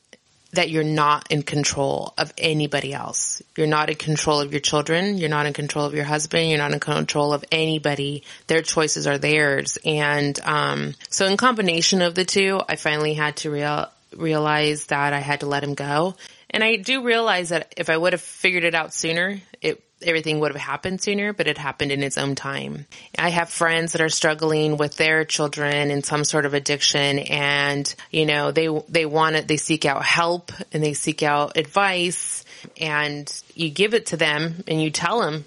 that 0.52 0.70
you're 0.70 0.84
not 0.84 1.30
in 1.30 1.42
control 1.42 2.14
of 2.16 2.32
anybody 2.38 2.94
else. 2.94 3.42
You're 3.56 3.66
not 3.66 3.90
in 3.90 3.96
control 3.96 4.40
of 4.40 4.52
your 4.52 4.60
children. 4.60 5.18
You're 5.18 5.28
not 5.28 5.46
in 5.46 5.52
control 5.52 5.84
of 5.84 5.94
your 5.94 6.04
husband. 6.04 6.48
You're 6.48 6.58
not 6.58 6.72
in 6.72 6.80
control 6.80 7.32
of 7.34 7.44
anybody. 7.52 8.24
Their 8.46 8.62
choices 8.62 9.06
are 9.06 9.18
theirs. 9.18 9.76
And, 9.84 10.38
um, 10.44 10.94
so 11.10 11.26
in 11.26 11.36
combination 11.36 12.00
of 12.00 12.14
the 12.14 12.24
two, 12.24 12.60
I 12.66 12.76
finally 12.76 13.14
had 13.14 13.36
to 13.38 13.50
real, 13.50 13.88
realize 14.16 14.86
that 14.86 15.12
I 15.12 15.20
had 15.20 15.40
to 15.40 15.46
let 15.46 15.62
him 15.62 15.74
go. 15.74 16.16
And 16.50 16.64
I 16.64 16.76
do 16.76 17.04
realize 17.04 17.50
that 17.50 17.74
if 17.76 17.90
I 17.90 17.96
would 17.96 18.14
have 18.14 18.22
figured 18.22 18.64
it 18.64 18.74
out 18.74 18.94
sooner, 18.94 19.40
it 19.60 19.82
everything 20.02 20.40
would 20.40 20.52
have 20.52 20.60
happened 20.60 21.00
sooner, 21.00 21.32
but 21.32 21.46
it 21.46 21.58
happened 21.58 21.92
in 21.92 22.02
its 22.02 22.18
own 22.18 22.34
time. 22.34 22.86
I 23.18 23.30
have 23.30 23.50
friends 23.50 23.92
that 23.92 24.00
are 24.00 24.08
struggling 24.08 24.76
with 24.76 24.96
their 24.96 25.24
children 25.24 25.90
in 25.90 26.02
some 26.02 26.24
sort 26.24 26.46
of 26.46 26.54
addiction 26.54 27.18
and, 27.18 27.92
you 28.10 28.26
know, 28.26 28.52
they, 28.52 28.68
they 28.88 29.06
want 29.06 29.36
it, 29.36 29.48
they 29.48 29.56
seek 29.56 29.84
out 29.84 30.04
help 30.04 30.52
and 30.72 30.82
they 30.82 30.94
seek 30.94 31.22
out 31.22 31.56
advice 31.56 32.44
and 32.80 33.30
you 33.54 33.70
give 33.70 33.94
it 33.94 34.06
to 34.06 34.16
them 34.16 34.62
and 34.66 34.80
you 34.82 34.90
tell 34.90 35.20
them, 35.20 35.44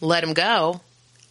let 0.00 0.22
them 0.22 0.34
go. 0.34 0.80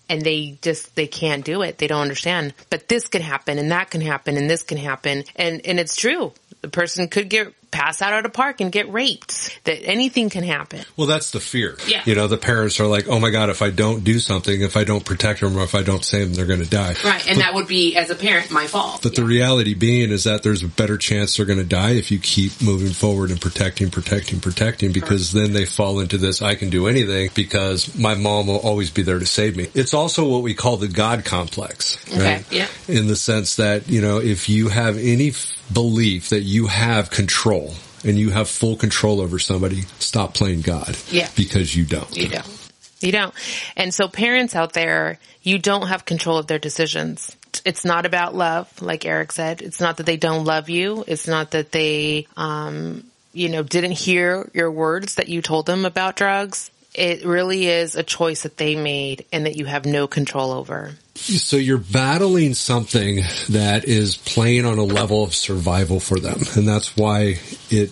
And 0.09 0.21
they 0.21 0.57
just, 0.61 0.95
they 0.95 1.07
can't 1.07 1.45
do 1.45 1.61
it. 1.61 1.77
They 1.77 1.87
don't 1.87 2.01
understand. 2.01 2.53
But 2.69 2.87
this 2.87 3.07
can 3.07 3.21
happen 3.21 3.57
and 3.57 3.71
that 3.71 3.89
can 3.89 4.01
happen 4.01 4.37
and 4.37 4.49
this 4.49 4.61
can 4.61 4.77
happen. 4.77 5.23
And, 5.35 5.65
and 5.65 5.79
it's 5.79 5.95
true. 5.95 6.33
The 6.61 6.67
person 6.67 7.07
could 7.07 7.29
get 7.29 7.53
pass 7.73 8.01
out 8.01 8.13
at 8.13 8.25
a 8.25 8.29
park 8.29 8.61
and 8.61 8.71
get 8.71 8.91
raped. 8.91 9.59
That 9.65 9.83
anything 9.83 10.29
can 10.29 10.43
happen. 10.43 10.85
Well, 10.95 11.07
that's 11.07 11.31
the 11.31 11.39
fear. 11.39 11.77
Yeah. 11.87 12.03
You 12.05 12.15
know, 12.15 12.27
the 12.27 12.37
parents 12.37 12.79
are 12.79 12.87
like, 12.87 13.07
oh 13.07 13.19
my 13.19 13.31
God, 13.31 13.49
if 13.49 13.61
I 13.61 13.71
don't 13.71 14.03
do 14.03 14.19
something, 14.19 14.61
if 14.61 14.77
I 14.77 14.83
don't 14.83 15.03
protect 15.03 15.41
them 15.41 15.57
or 15.57 15.63
if 15.63 15.75
I 15.75 15.83
don't 15.83 16.05
save 16.05 16.27
them, 16.27 16.35
they're 16.35 16.45
going 16.45 16.63
to 16.63 16.69
die. 16.69 16.95
Right. 17.03 17.27
And 17.27 17.37
but, 17.37 17.43
that 17.43 17.53
would 17.53 17.67
be, 17.67 17.95
as 17.95 18.09
a 18.09 18.15
parent, 18.15 18.51
my 18.51 18.67
fault. 18.67 19.01
But 19.03 19.13
yeah. 19.13 19.21
the 19.21 19.27
reality 19.27 19.73
being 19.73 20.11
is 20.11 20.25
that 20.25 20.43
there's 20.43 20.63
a 20.63 20.67
better 20.67 20.97
chance 20.97 21.37
they're 21.37 21.45
going 21.45 21.59
to 21.59 21.65
die 21.65 21.91
if 21.91 22.11
you 22.11 22.19
keep 22.19 22.61
moving 22.61 22.93
forward 22.93 23.31
and 23.31 23.41
protecting, 23.41 23.89
protecting, 23.89 24.39
protecting 24.39 24.91
because 24.91 25.31
then 25.31 25.53
they 25.53 25.65
fall 25.65 25.99
into 25.99 26.17
this, 26.17 26.41
I 26.41 26.55
can 26.55 26.69
do 26.69 26.87
anything 26.87 27.31
because 27.33 27.97
my 27.97 28.15
mom 28.15 28.47
will 28.47 28.59
always 28.59 28.91
be 28.91 29.01
there 29.01 29.19
to 29.19 29.25
save 29.25 29.57
me. 29.57 29.67
It's 29.73 29.93
also 29.93 30.27
what 30.27 30.43
we 30.43 30.53
call 30.53 30.77
the 30.77 30.87
God 30.87 31.25
complex. 31.25 31.97
Right? 32.09 32.41
Okay. 32.41 32.43
Yeah. 32.51 32.67
In 32.87 33.07
the 33.07 33.15
sense 33.15 33.55
that, 33.55 33.89
you 33.89 34.01
know, 34.01 34.19
if 34.19 34.49
you 34.49 34.69
have 34.69 34.97
any 34.97 35.31
belief 35.73 36.29
that 36.29 36.41
you 36.41 36.67
have 36.67 37.09
control 37.09 37.73
and 38.03 38.17
you 38.17 38.31
have 38.31 38.49
full 38.49 38.75
control 38.75 39.21
over 39.21 39.39
somebody, 39.39 39.81
stop 39.99 40.33
playing 40.33 40.61
God. 40.61 40.97
Yeah. 41.09 41.29
Because 41.35 41.75
you 41.75 41.85
don't. 41.85 42.15
You 42.15 42.29
don't. 42.29 42.71
You 43.01 43.11
don't. 43.11 43.33
And 43.75 43.93
so 43.93 44.07
parents 44.07 44.55
out 44.55 44.73
there, 44.73 45.19
you 45.41 45.59
don't 45.59 45.87
have 45.87 46.05
control 46.05 46.37
of 46.37 46.47
their 46.47 46.59
decisions. 46.59 47.35
It's 47.65 47.85
not 47.85 48.05
about 48.05 48.35
love, 48.35 48.81
like 48.81 49.05
Eric 49.05 49.31
said. 49.31 49.61
It's 49.61 49.79
not 49.79 49.97
that 49.97 50.05
they 50.05 50.17
don't 50.17 50.45
love 50.45 50.69
you. 50.69 51.03
It's 51.07 51.27
not 51.27 51.51
that 51.51 51.71
they, 51.71 52.27
um, 52.35 53.03
you 53.33 53.49
know, 53.49 53.63
didn't 53.63 53.91
hear 53.91 54.49
your 54.53 54.71
words 54.71 55.15
that 55.15 55.29
you 55.29 55.41
told 55.41 55.65
them 55.65 55.85
about 55.85 56.15
drugs. 56.15 56.71
It 56.93 57.25
really 57.25 57.67
is 57.67 57.95
a 57.95 58.03
choice 58.03 58.43
that 58.43 58.57
they 58.57 58.75
made 58.75 59.25
and 59.31 59.45
that 59.45 59.57
you 59.57 59.65
have 59.65 59.85
no 59.85 60.07
control 60.07 60.51
over. 60.51 60.93
So 61.15 61.57
you're 61.57 61.77
battling 61.77 62.53
something 62.53 63.21
that 63.49 63.85
is 63.85 64.17
playing 64.17 64.65
on 64.65 64.77
a 64.77 64.83
level 64.83 65.23
of 65.23 65.35
survival 65.35 65.99
for 65.99 66.19
them. 66.19 66.41
And 66.55 66.67
that's 66.67 66.97
why 66.97 67.39
it, 67.69 67.91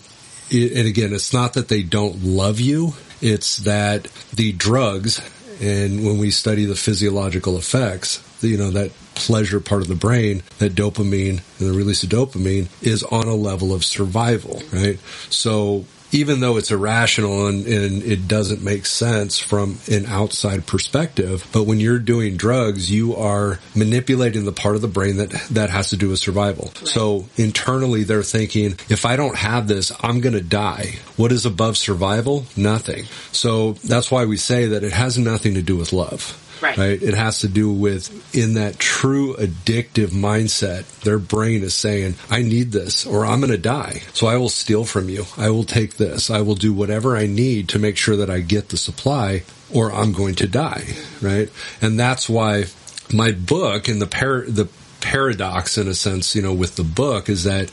it, 0.49 0.71
and 0.73 0.88
again, 0.88 1.13
it's 1.13 1.31
not 1.31 1.53
that 1.53 1.67
they 1.67 1.84
don't 1.84 2.23
love 2.23 2.60
you. 2.60 2.93
It's 3.21 3.57
that 3.57 4.05
the 4.34 4.51
drugs 4.51 5.21
and 5.62 6.03
when 6.03 6.17
we 6.17 6.31
study 6.31 6.65
the 6.65 6.75
physiological 6.75 7.55
effects, 7.55 8.23
you 8.41 8.57
know, 8.57 8.71
that 8.71 8.91
pleasure 9.13 9.60
part 9.60 9.84
of 9.84 9.88
the 9.88 9.95
brain, 9.95 10.41
that 10.57 10.73
dopamine 10.73 11.41
and 11.60 11.69
the 11.69 11.73
release 11.73 12.01
of 12.01 12.10
dopamine 12.10 12.67
is 12.81 13.03
on 13.03 13.27
a 13.27 13.36
level 13.36 13.71
of 13.71 13.86
survival, 13.86 14.63
right? 14.73 14.99
So 15.29 15.86
even 16.12 16.39
though 16.39 16.58
it's 16.58 16.71
irrational 16.71 17.47
and, 17.47 17.65
and, 17.65 18.04
it 18.04 18.28
doesn't 18.28 18.63
make 18.63 18.86
sense 18.86 19.39
from 19.39 19.78
an 19.89 20.06
outside 20.08 20.65
perspective. 20.65 21.47
But 21.54 21.63
when 21.63 21.80
you're 21.80 22.00
doing 22.00 22.36
drugs, 22.36 22.89
you 22.89 23.15
are 23.15 23.60
manipulating 23.76 24.45
the 24.45 24.52
part 24.52 24.76
of 24.76 24.82
the 24.82 24.88
brain 24.88 25.17
that, 25.17 25.30
that 25.52 25.69
has 25.69 25.91
to 25.91 25.97
do 25.97 26.10
with 26.10 26.19
survival. 26.19 26.65
Right. 26.65 26.88
So 26.88 27.30
internally 27.38 28.04
they're 28.04 28.24
thinking, 28.24 28.78
if 28.89 29.06
I 29.06 29.15
don't 29.15 29.38
have 29.38 29.67
this, 29.67 29.91
I'm 30.02 30.19
going 30.19 30.34
to 30.34 30.41
die. 30.41 30.95
What 31.15 31.32
is 31.32 31.45
above 31.45 31.78
survival? 31.78 32.45
Nothing. 32.58 33.06
So 33.32 33.74
that's 33.74 34.12
why 34.12 34.26
we 34.26 34.38
say 34.38 34.67
that 34.67 34.84
it 34.84 34.93
has 34.93 35.17
nothing 35.17 35.54
to 35.56 35.62
do 35.62 35.78
with 35.78 35.93
love. 35.93 36.38
Right. 36.62 36.78
right. 36.78 37.02
It 37.02 37.13
has 37.13 37.39
to 37.39 37.47
do 37.47 37.71
with 37.71 38.36
in 38.36 38.54
that 38.54 38.78
true 38.78 39.36
addictive 39.36 40.10
mindset, 40.10 40.86
their 41.02 41.19
brain 41.19 41.63
is 41.63 41.74
saying, 41.74 42.15
I 42.30 42.41
need 42.43 42.71
this 42.71 43.06
or 43.06 43.26
I'm 43.26 43.39
going 43.39 43.52
to 43.52 43.58
die. 43.58 44.04
So 44.13 44.28
I 44.28 44.38
will 44.38 44.50
steal 44.50 44.86
from 44.86 45.10
you. 45.10 45.26
I 45.38 45.50
will 45.50 45.63
take 45.63 45.97
this. 45.97 46.30
I 46.30 46.41
will 46.41 46.56
do 46.56 46.74
whatever 46.74 47.17
I 47.17 47.26
need 47.26 47.69
to 47.69 47.80
make 47.80 47.97
sure 47.97 48.17
that 48.17 48.30
I 48.30 48.39
get 48.39 48.69
the 48.69 48.78
supply 48.78 49.43
or 49.74 49.91
I'm 49.91 50.13
going 50.13 50.36
to 50.36 50.47
die. 50.47 50.86
Right. 51.21 51.50
And 51.82 52.00
that's 52.00 52.30
why 52.30 52.65
my 53.13 53.32
book 53.32 53.88
and 53.88 54.02
the 54.02 54.08
par- 54.08 54.45
the 54.47 54.67
paradox 55.02 55.78
in 55.78 55.88
a 55.88 55.95
sense, 55.95 56.36
you 56.36 56.41
know, 56.41 56.54
with 56.54 56.76
the 56.76 56.84
book 56.84 57.28
is 57.28 57.45
that 57.45 57.71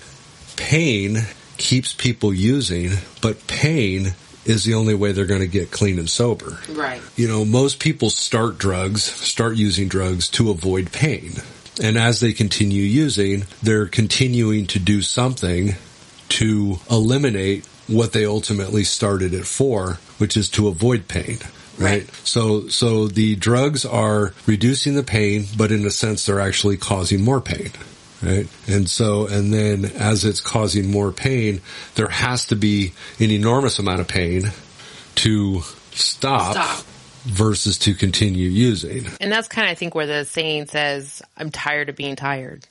pain 0.57 1.18
keeps 1.57 1.92
people 1.92 2.33
using, 2.33 2.92
but 3.20 3.46
pain 3.46 4.14
is 4.48 4.64
the 4.64 4.74
only 4.74 4.94
way 4.94 5.12
they're 5.12 5.26
going 5.26 5.40
to 5.42 5.46
get 5.46 5.70
clean 5.70 5.98
and 5.98 6.08
sober. 6.08 6.58
Right. 6.70 7.02
You 7.16 7.28
know, 7.28 7.44
most 7.44 7.78
people 7.78 8.11
start 8.11 8.58
drugs, 8.58 9.02
start 9.02 9.56
using 9.56 9.88
drugs 9.88 10.28
to 10.30 10.50
avoid 10.50 10.90
pain. 10.90 11.34
And 11.80 11.96
as 11.96 12.20
they 12.20 12.32
continue 12.32 12.82
using, 12.82 13.44
they're 13.62 13.87
continuing 13.87 14.66
to 14.68 14.78
do 14.78 15.02
something 15.02 15.76
to 16.30 16.78
eliminate 16.90 17.66
what 17.87 18.12
they 18.12 18.26
ultimately 18.26 18.84
started 18.84 19.32
it 19.34 19.46
for, 19.46 19.98
which 20.16 20.37
is 20.37 20.48
to 20.50 20.68
avoid 20.68 21.06
pain. 21.08 21.38
Right? 21.78 22.02
right. 22.02 22.14
So, 22.24 22.68
so 22.68 23.06
the 23.06 23.37
drugs 23.37 23.84
are 23.84 24.32
reducing 24.46 24.94
the 24.94 25.04
pain, 25.04 25.44
but 25.56 25.70
in 25.70 25.87
a 25.87 25.90
sense, 25.90 26.26
they're 26.26 26.40
actually 26.40 26.78
causing 26.78 27.22
more 27.22 27.40
pain 27.40 27.70
right? 28.22 28.48
And 28.66 28.88
so, 28.88 29.26
and 29.26 29.52
then 29.52 29.85
as 29.85 30.24
it's 30.24 30.40
causing 30.40 30.90
more 30.90 31.12
pain, 31.12 31.61
there 31.94 32.09
has 32.09 32.46
to 32.46 32.57
be 32.57 32.92
an 33.18 33.31
enormous 33.31 33.78
amount 33.78 34.00
of 34.00 34.09
pain 34.09 34.52
to 35.16 35.62
stop. 35.92 36.52
stop. 36.52 36.85
Versus 37.24 37.78
to 37.81 37.94
continue 37.94 38.48
using. 38.48 39.04
And 39.20 39.31
that's 39.31 39.48
kind 39.48 39.66
of, 39.66 39.72
I 39.72 39.74
think, 39.74 39.94
where 39.94 40.07
the 40.07 40.24
saying 40.24 40.68
says, 40.68 41.20
I'm 41.37 41.50
tired 41.50 41.90
of 41.90 41.96
being 41.96 42.16
tired. 42.16 42.66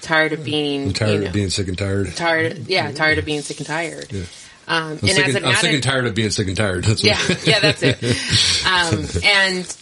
Tired 0.00 0.32
of 0.32 0.44
being. 0.44 0.88
I'm 0.88 0.92
tired 0.94 1.12
you 1.12 1.20
know, 1.20 1.26
of 1.26 1.32
being 1.32 1.50
sick 1.50 1.68
and 1.68 1.76
tired. 1.76 2.14
Tired, 2.16 2.68
yeah, 2.68 2.90
tired 2.92 3.18
of 3.18 3.24
being 3.24 3.42
sick 3.42 3.58
and 3.58 3.66
tired. 3.66 4.10
Yeah. 4.10 4.22
Um, 4.66 4.92
I'm, 4.92 4.98
sick 4.98 5.34
and, 5.34 5.44
I'm 5.44 5.54
sick 5.56 5.74
and 5.74 5.82
tired 5.82 6.06
of 6.06 6.14
being 6.14 6.30
sick 6.30 6.46
and 6.46 6.56
tired. 6.56 6.84
That's 6.84 7.04
yeah, 7.04 7.18
yeah, 7.44 7.58
that's 7.60 7.82
it. 7.82 7.98
Um, 8.66 9.04
and 9.24 9.76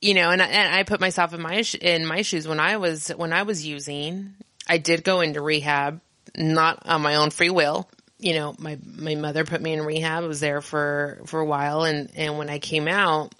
you 0.00 0.14
know, 0.14 0.30
and 0.30 0.40
I, 0.40 0.46
and 0.46 0.74
I 0.74 0.82
put 0.84 1.00
myself 1.00 1.34
in 1.34 1.42
my 1.42 1.64
in 1.80 2.06
my 2.06 2.22
shoes 2.22 2.46
when 2.46 2.60
I 2.60 2.76
was 2.76 3.08
when 3.08 3.32
I 3.32 3.42
was 3.42 3.66
using. 3.66 4.34
I 4.68 4.78
did 4.78 5.02
go 5.02 5.20
into 5.20 5.40
rehab, 5.40 6.00
not 6.36 6.82
on 6.86 7.02
my 7.02 7.16
own 7.16 7.30
free 7.30 7.50
will. 7.50 7.88
You 8.18 8.34
know, 8.34 8.54
my 8.58 8.78
my 8.84 9.14
mother 9.14 9.44
put 9.44 9.60
me 9.60 9.72
in 9.72 9.82
rehab. 9.82 10.24
I 10.24 10.26
was 10.26 10.40
there 10.40 10.60
for 10.60 11.20
for 11.26 11.40
a 11.40 11.44
while, 11.44 11.82
and 11.82 12.10
and 12.14 12.38
when 12.38 12.48
I 12.48 12.58
came 12.60 12.86
out, 12.86 13.34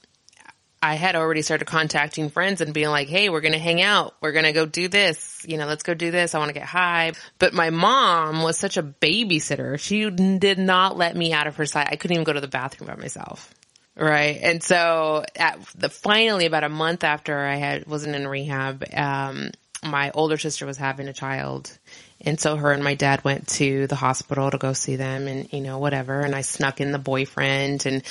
I 0.83 0.95
had 0.95 1.15
already 1.15 1.43
started 1.43 1.67
contacting 1.67 2.29
friends 2.31 2.61
and 2.61 2.75
being 2.75 2.89
like, 2.89 3.09
"Hey, 3.09 3.29
we're 3.29 3.41
gonna 3.41 3.59
hang 3.59 3.81
out. 3.81 4.17
We're 4.21 4.33
gonna 4.33 4.53
go 4.53 4.67
do 4.67 4.89
this. 4.89 5.45
You 5.47 5.59
know, 5.59 5.67
let's 5.67 5.85
go 5.85 5.95
do 5.95 6.11
this. 6.11 6.35
I 6.35 6.39
want 6.39 6.49
to 6.49 6.55
get 6.55 6.65
high." 6.65 7.13
But 7.39 7.55
my 7.55 7.71
mom 7.71 8.43
was 8.43 8.57
such 8.57 8.77
a 8.77 8.83
babysitter; 8.83 9.79
she 9.79 10.11
did 10.11 10.59
not 10.59 10.97
let 10.97 11.17
me 11.17 11.33
out 11.33 11.47
of 11.47 11.57
her 11.57 11.67
sight. 11.67 11.89
I 11.91 11.97
couldn't 11.97 12.17
even 12.17 12.25
go 12.25 12.33
to 12.33 12.41
the 12.41 12.49
bathroom 12.49 12.89
by 12.89 12.97
myself 12.97 13.55
Right. 13.99 14.39
And 14.41 14.63
so 14.63 15.25
at 15.35 15.59
the 15.75 15.89
finally 15.89 16.47
about 16.47 16.63
a 16.63 16.69
month 16.69 17.03
after 17.03 17.37
I 17.37 17.57
had 17.57 17.87
wasn't 17.87 18.15
in 18.15 18.29
rehab, 18.29 18.85
um, 18.95 19.51
my 19.83 20.13
older 20.13 20.39
sister 20.39 20.67
was 20.67 20.77
having 20.77 21.09
a 21.09 21.13
child. 21.13 21.77
And 22.21 22.39
so 22.39 22.57
her 22.57 22.71
and 22.71 22.83
my 22.83 22.95
dad 22.95 23.25
went 23.25 23.49
to 23.49 23.89
the 23.89 23.97
hospital 23.97 24.51
to 24.51 24.59
go 24.59 24.73
see 24.73 24.95
them 24.95 25.27
and, 25.27 25.53
you 25.53 25.61
know, 25.61 25.79
whatever. 25.79 26.21
And 26.21 26.35
I 26.35 26.43
snuck 26.43 26.81
in 26.81 26.93
the 26.93 26.99
boyfriend 26.99 27.87
and, 27.87 28.03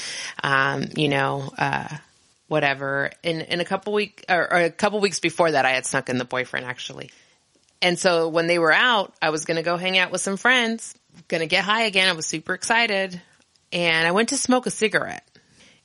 um, 0.43 0.87
you 0.95 1.07
know, 1.07 1.53
uh, 1.57 1.87
whatever. 2.49 3.11
In, 3.23 3.41
in 3.41 3.61
a 3.61 3.65
couple 3.65 3.93
week 3.93 4.25
or, 4.27 4.41
or 4.41 4.59
a 4.59 4.69
couple 4.69 4.99
weeks 4.99 5.21
before 5.21 5.51
that, 5.51 5.65
I 5.65 5.71
had 5.71 5.85
snuck 5.85 6.09
in 6.09 6.17
the 6.17 6.25
boyfriend 6.25 6.65
actually. 6.65 7.11
And 7.81 7.97
so 7.97 8.27
when 8.27 8.47
they 8.47 8.59
were 8.59 8.73
out, 8.73 9.13
I 9.21 9.29
was 9.29 9.45
going 9.45 9.57
to 9.57 9.63
go 9.63 9.77
hang 9.77 9.97
out 9.97 10.11
with 10.11 10.19
some 10.19 10.35
friends, 10.35 10.95
going 11.29 11.41
to 11.41 11.47
get 11.47 11.63
high 11.63 11.83
again. 11.83 12.09
I 12.09 12.13
was 12.13 12.25
super 12.25 12.53
excited 12.53 13.21
and 13.71 14.05
I 14.05 14.11
went 14.11 14.29
to 14.29 14.37
smoke 14.37 14.65
a 14.65 14.71
cigarette 14.71 15.23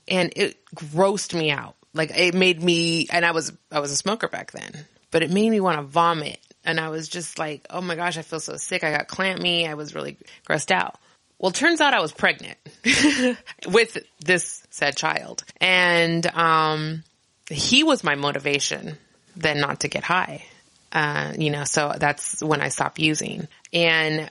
and 0.08 0.32
it 0.36 0.64
grossed 0.74 1.34
me 1.38 1.50
out. 1.50 1.76
Like 1.94 2.10
it 2.16 2.34
made 2.34 2.62
me, 2.62 3.06
and 3.10 3.24
I 3.24 3.32
was, 3.32 3.52
I 3.70 3.80
was 3.80 3.90
a 3.90 3.96
smoker 3.96 4.28
back 4.28 4.52
then, 4.52 4.72
but 5.10 5.22
it 5.22 5.30
made 5.30 5.50
me 5.50 5.60
want 5.60 5.78
to 5.78 5.82
vomit. 5.82 6.38
And 6.64 6.78
I 6.78 6.90
was 6.90 7.08
just 7.08 7.38
like, 7.38 7.66
oh 7.70 7.80
my 7.80 7.96
gosh, 7.96 8.16
I 8.16 8.22
feel 8.22 8.40
so 8.40 8.56
sick. 8.56 8.84
I 8.84 8.92
got 8.92 9.08
clammy. 9.08 9.66
I 9.66 9.74
was 9.74 9.94
really 9.94 10.16
grossed 10.48 10.70
out. 10.70 10.96
Well, 11.38 11.50
turns 11.50 11.80
out 11.80 11.92
I 11.92 12.00
was 12.00 12.12
pregnant 12.12 12.56
with 13.66 13.98
this 14.20 14.64
said 14.70 14.96
child. 14.96 15.42
And, 15.60 16.24
um, 16.28 17.02
he 17.50 17.82
was 17.82 18.04
my 18.04 18.14
motivation 18.14 18.96
then 19.36 19.60
not 19.60 19.80
to 19.80 19.88
get 19.88 20.04
high. 20.04 20.44
Uh, 20.92 21.32
you 21.38 21.50
know, 21.50 21.64
so 21.64 21.94
that's 21.98 22.42
when 22.42 22.60
I 22.60 22.68
stopped 22.68 22.98
using. 22.98 23.48
And 23.72 24.30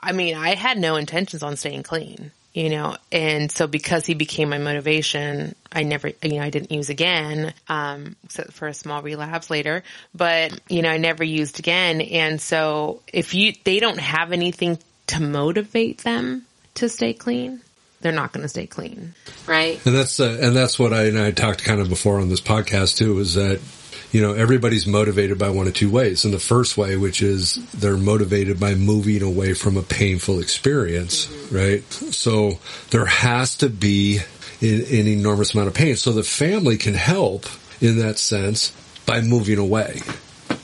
I 0.00 0.12
mean, 0.12 0.36
I 0.36 0.54
had 0.54 0.78
no 0.78 0.96
intentions 0.96 1.42
on 1.42 1.56
staying 1.56 1.82
clean 1.82 2.30
you 2.56 2.70
know, 2.70 2.96
and 3.12 3.52
so 3.52 3.66
because 3.66 4.06
he 4.06 4.14
became 4.14 4.48
my 4.48 4.56
motivation, 4.56 5.54
I 5.70 5.82
never, 5.82 6.10
you 6.22 6.36
know, 6.36 6.40
I 6.40 6.48
didn't 6.48 6.72
use 6.72 6.88
again, 6.88 7.52
um, 7.68 8.16
except 8.24 8.54
for 8.54 8.66
a 8.66 8.72
small 8.72 9.02
relapse 9.02 9.50
later, 9.50 9.82
but, 10.14 10.58
you 10.70 10.80
know, 10.80 10.88
I 10.88 10.96
never 10.96 11.22
used 11.22 11.58
again. 11.58 12.00
And 12.00 12.40
so 12.40 13.02
if 13.12 13.34
you, 13.34 13.52
they 13.64 13.78
don't 13.78 14.00
have 14.00 14.32
anything 14.32 14.78
to 15.08 15.20
motivate 15.20 15.98
them 15.98 16.46
to 16.76 16.88
stay 16.88 17.12
clean, 17.12 17.60
they're 18.00 18.10
not 18.10 18.32
going 18.32 18.42
to 18.42 18.48
stay 18.48 18.66
clean. 18.66 19.12
Right. 19.46 19.78
And 19.84 19.94
that's, 19.94 20.18
uh, 20.18 20.38
and 20.40 20.56
that's 20.56 20.78
what 20.78 20.94
I, 20.94 21.08
and 21.08 21.18
I 21.18 21.32
talked 21.32 21.62
kind 21.62 21.82
of 21.82 21.90
before 21.90 22.20
on 22.20 22.30
this 22.30 22.40
podcast 22.40 22.96
too, 22.96 23.18
is 23.18 23.34
that 23.34 23.60
you 24.12 24.22
know, 24.22 24.32
everybody's 24.32 24.86
motivated 24.86 25.38
by 25.38 25.50
one 25.50 25.66
of 25.66 25.74
two 25.74 25.90
ways. 25.90 26.24
And 26.24 26.32
the 26.32 26.38
first 26.38 26.76
way, 26.76 26.96
which 26.96 27.22
is 27.22 27.54
they're 27.72 27.96
motivated 27.96 28.58
by 28.60 28.74
moving 28.74 29.22
away 29.22 29.54
from 29.54 29.76
a 29.76 29.82
painful 29.82 30.40
experience, 30.40 31.26
mm-hmm. 31.26 31.56
right? 31.56 31.92
So 32.14 32.58
there 32.90 33.06
has 33.06 33.56
to 33.58 33.68
be 33.68 34.18
an, 34.60 34.80
an 34.80 35.06
enormous 35.06 35.54
amount 35.54 35.68
of 35.68 35.74
pain. 35.74 35.96
So 35.96 36.12
the 36.12 36.22
family 36.22 36.76
can 36.76 36.94
help 36.94 37.46
in 37.80 37.98
that 37.98 38.18
sense 38.18 38.72
by 39.06 39.20
moving 39.20 39.58
away 39.58 40.00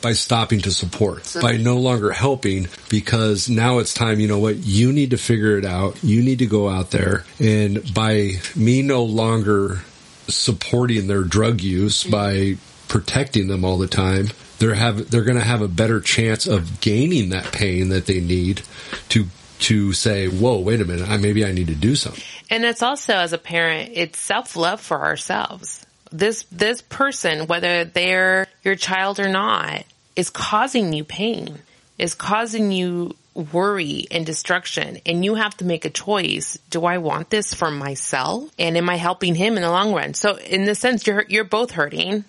by 0.03 0.13
stopping 0.13 0.61
to 0.61 0.73
support, 0.73 1.33
by 1.41 1.57
no 1.57 1.79
longer 1.79 2.11
helping 2.11 2.67
because 2.91 3.49
now 3.49 3.79
it's 3.79 3.95
time, 3.95 4.19
you 4.19 4.27
know 4.27 4.41
what, 4.41 4.57
you 4.57 4.93
need 4.93 5.11
to 5.11 5.17
figure 5.17 5.57
it 5.57 5.65
out. 5.65 6.03
You 6.03 6.23
need 6.23 6.41
to 6.41 6.47
go 6.47 6.69
out 6.69 6.91
there 6.91 7.25
and 7.39 7.95
by 7.95 8.33
me 8.57 8.83
no 8.83 9.05
longer 9.05 9.83
supporting 10.29 11.07
their 11.07 11.23
drug 11.23 11.61
use 11.61 12.05
by 12.05 12.57
protecting 12.93 13.49
them 13.49 13.65
all 13.65 13.79
the 13.79 13.87
time, 13.87 14.29
they're 14.59 14.75
have 14.75 15.11
they're 15.11 15.25
going 15.25 15.39
to 15.39 15.45
have 15.45 15.63
a 15.63 15.67
better 15.67 15.99
chance 15.99 16.47
of 16.47 16.83
gaining 16.83 17.31
that 17.31 17.51
pain 17.51 17.89
that 17.89 18.05
they 18.05 18.21
need 18.21 18.61
to 19.09 19.29
to 19.61 19.95
say, 19.95 20.29
"Whoa, 20.29 20.59
wait 20.59 20.79
a 20.83 20.85
minute, 20.85 21.09
I 21.09 21.17
maybe 21.17 21.43
I 21.43 21.53
need 21.53 21.69
to 21.69 21.75
do 21.75 21.97
something." 21.97 22.23
And 22.51 22.67
it's 22.67 22.83
also 22.83 23.15
as 23.15 23.33
a 23.33 23.39
parent, 23.39 23.93
it's 23.95 24.19
self-love 24.19 24.79
for 24.79 25.01
ourselves. 25.01 25.87
This 26.11 26.43
this 26.53 26.83
person, 26.83 27.47
whether 27.47 27.87
they're 27.87 28.47
your 28.63 28.75
child 28.75 29.21
or 29.21 29.31
not, 29.31 29.85
is 30.15 30.29
causing 30.29 30.93
you 30.93 31.03
pain, 31.03 31.61
is 31.97 32.13
causing 32.15 32.73
you 32.73 33.17
worry 33.35 34.07
and 34.11 34.27
destruction 34.27 34.99
and 35.07 35.25
you 35.25 35.37
have 35.37 35.57
to 35.57 35.65
make 35.65 35.87
a 35.87 35.91
choice. 35.91 36.59
Do 36.69 36.85
I 36.85 36.99
want 36.99 37.31
this 37.31 37.55
for 37.55 37.71
myself? 37.71 38.51
And 38.59 38.77
am 38.77 38.91
I 38.91 38.97
helping 38.97 39.35
him 39.35 39.57
in 39.57 39.63
the 39.63 39.71
long 39.71 39.95
run? 39.95 40.13
So 40.13 40.37
in 40.37 40.67
the 40.67 40.75
sense, 40.75 41.07
you're, 41.07 41.25
you're 41.27 41.45
both 41.45 41.71
hurting 41.71 42.27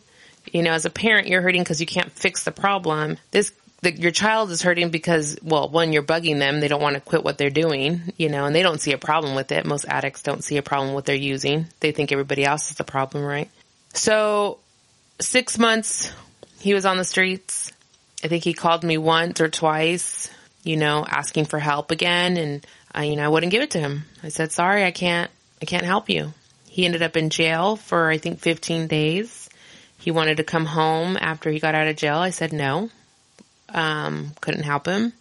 you 0.54 0.62
know, 0.62 0.72
as 0.72 0.86
a 0.86 0.90
parent, 0.90 1.28
you're 1.28 1.42
hurting 1.42 1.62
because 1.62 1.82
you 1.82 1.88
can't 1.88 2.12
fix 2.12 2.44
the 2.44 2.52
problem. 2.52 3.18
This 3.32 3.52
the, 3.82 3.92
your 3.92 4.12
child 4.12 4.50
is 4.52 4.62
hurting 4.62 4.92
because, 4.92 5.38
well, 5.44 5.68
one, 5.68 5.92
you're 5.92 6.04
bugging 6.04 6.40
them. 6.40 6.62
They 6.62 6.70
don't 6.70 6.82
want 6.82 6.96
to 6.96 7.02
quit 7.02 7.24
what 7.24 7.38
they're 7.38 7.50
doing, 7.50 8.02
you 8.18 8.30
know, 8.30 8.46
and 8.46 8.56
they 8.56 8.64
don't 8.64 8.80
see 8.80 8.94
a 8.94 8.98
problem 8.98 9.36
with 9.36 9.52
it. 9.52 9.66
Most 9.66 9.86
addicts 9.86 10.22
don't 10.22 10.44
see 10.44 10.56
a 10.56 10.62
problem 10.62 10.94
with 10.94 11.04
they're 11.04 11.16
using. 11.16 11.68
They 11.82 11.92
think 11.92 12.14
everybody 12.14 12.46
else 12.46 12.72
is 12.72 12.78
the 12.78 12.86
problem, 12.86 13.26
right? 13.26 13.50
So 13.94 14.60
six 15.20 15.60
months 15.60 16.14
he 16.60 16.74
was 16.74 16.86
on 16.86 16.98
the 16.98 17.04
streets. 17.04 17.74
I 18.24 18.30
think 18.30 18.46
he 18.46 18.54
called 18.54 18.86
me 18.86 18.98
once 18.98 19.42
or 19.42 19.50
twice, 19.50 20.32
you 20.64 20.78
know, 20.78 21.06
asking 21.06 21.46
for 21.46 21.60
help 21.60 21.92
again. 21.92 22.38
And 22.38 22.66
I, 22.94 23.04
you 23.04 23.18
know, 23.18 23.26
I 23.26 23.28
wouldn't 23.28 23.52
give 23.52 23.64
it 23.64 23.72
to 23.72 23.80
him. 23.80 24.06
I 24.24 24.30
said, 24.30 24.54
sorry, 24.54 24.86
I 24.86 24.92
can't, 24.92 25.30
I 25.62 25.66
can't 25.66 25.86
help 25.86 26.10
you. 26.10 26.34
He 26.70 26.86
ended 26.86 27.02
up 27.04 27.18
in 27.18 27.30
jail 27.30 27.76
for, 27.76 28.10
I 28.10 28.18
think, 28.18 28.40
15 28.40 28.88
days. 28.88 29.43
He 30.04 30.12
wanted 30.12 30.36
to 30.38 30.44
come 30.44 30.66
home 30.66 31.18
after 31.18 31.50
he 31.50 31.62
got 31.62 31.76
out 31.76 31.88
of 31.88 31.96
jail. 31.96 32.18
I 32.18 32.32
said 32.32 32.52
no. 32.52 32.90
Um, 33.70 34.32
couldn't 34.42 34.64
help 34.64 34.86
him. 34.86 35.14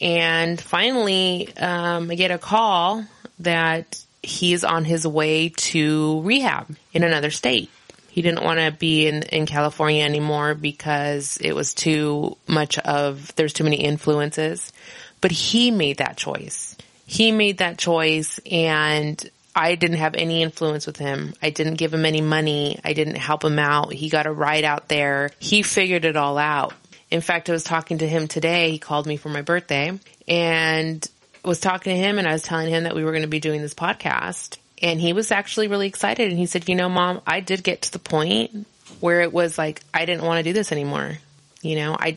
And 0.00 0.58
finally, 0.58 1.54
um, 1.58 2.10
I 2.10 2.14
get 2.14 2.30
a 2.30 2.38
call 2.38 3.04
that 3.40 4.02
he's 4.22 4.64
on 4.64 4.86
his 4.86 5.06
way 5.06 5.50
to 5.50 6.22
rehab 6.22 6.74
in 6.94 7.04
another 7.04 7.30
state. 7.30 7.68
He 8.08 8.22
didn't 8.22 8.42
want 8.42 8.60
to 8.60 8.72
be 8.72 9.06
in, 9.06 9.24
in 9.24 9.44
California 9.44 10.04
anymore 10.04 10.54
because 10.54 11.36
it 11.36 11.52
was 11.52 11.74
too 11.74 12.38
much 12.46 12.78
of, 12.78 13.34
there's 13.36 13.52
too 13.52 13.64
many 13.64 13.76
influences. 13.76 14.72
But 15.20 15.32
he 15.32 15.70
made 15.70 15.98
that 15.98 16.16
choice. 16.16 16.78
He 17.04 17.30
made 17.30 17.58
that 17.58 17.76
choice 17.76 18.40
and 18.50 19.30
I 19.60 19.74
didn't 19.74 19.98
have 19.98 20.14
any 20.14 20.42
influence 20.42 20.86
with 20.86 20.96
him. 20.96 21.34
I 21.42 21.50
didn't 21.50 21.74
give 21.74 21.92
him 21.92 22.06
any 22.06 22.22
money. 22.22 22.80
I 22.82 22.94
didn't 22.94 23.16
help 23.16 23.44
him 23.44 23.58
out. 23.58 23.92
He 23.92 24.08
got 24.08 24.24
a 24.24 24.32
ride 24.32 24.64
out 24.64 24.88
there. 24.88 25.32
He 25.38 25.62
figured 25.62 26.06
it 26.06 26.16
all 26.16 26.38
out. 26.38 26.72
In 27.10 27.20
fact, 27.20 27.50
I 27.50 27.52
was 27.52 27.62
talking 27.62 27.98
to 27.98 28.08
him 28.08 28.26
today. 28.26 28.70
He 28.70 28.78
called 28.78 29.06
me 29.06 29.18
for 29.18 29.28
my 29.28 29.42
birthday 29.42 30.00
and 30.26 31.06
was 31.44 31.60
talking 31.60 31.92
to 31.92 31.98
him 31.98 32.18
and 32.18 32.26
I 32.26 32.32
was 32.32 32.42
telling 32.42 32.70
him 32.70 32.84
that 32.84 32.94
we 32.94 33.04
were 33.04 33.10
going 33.10 33.20
to 33.20 33.28
be 33.28 33.38
doing 33.38 33.60
this 33.60 33.74
podcast. 33.74 34.56
And 34.80 34.98
he 34.98 35.12
was 35.12 35.30
actually 35.30 35.68
really 35.68 35.88
excited. 35.88 36.30
And 36.30 36.38
he 36.38 36.46
said, 36.46 36.66
you 36.66 36.74
know, 36.74 36.88
mom, 36.88 37.20
I 37.26 37.40
did 37.40 37.62
get 37.62 37.82
to 37.82 37.92
the 37.92 37.98
point 37.98 38.66
where 39.00 39.20
it 39.20 39.30
was 39.30 39.58
like, 39.58 39.82
I 39.92 40.06
didn't 40.06 40.24
want 40.24 40.38
to 40.38 40.42
do 40.42 40.54
this 40.54 40.72
anymore. 40.72 41.18
You 41.60 41.76
know, 41.76 41.94
I, 42.00 42.16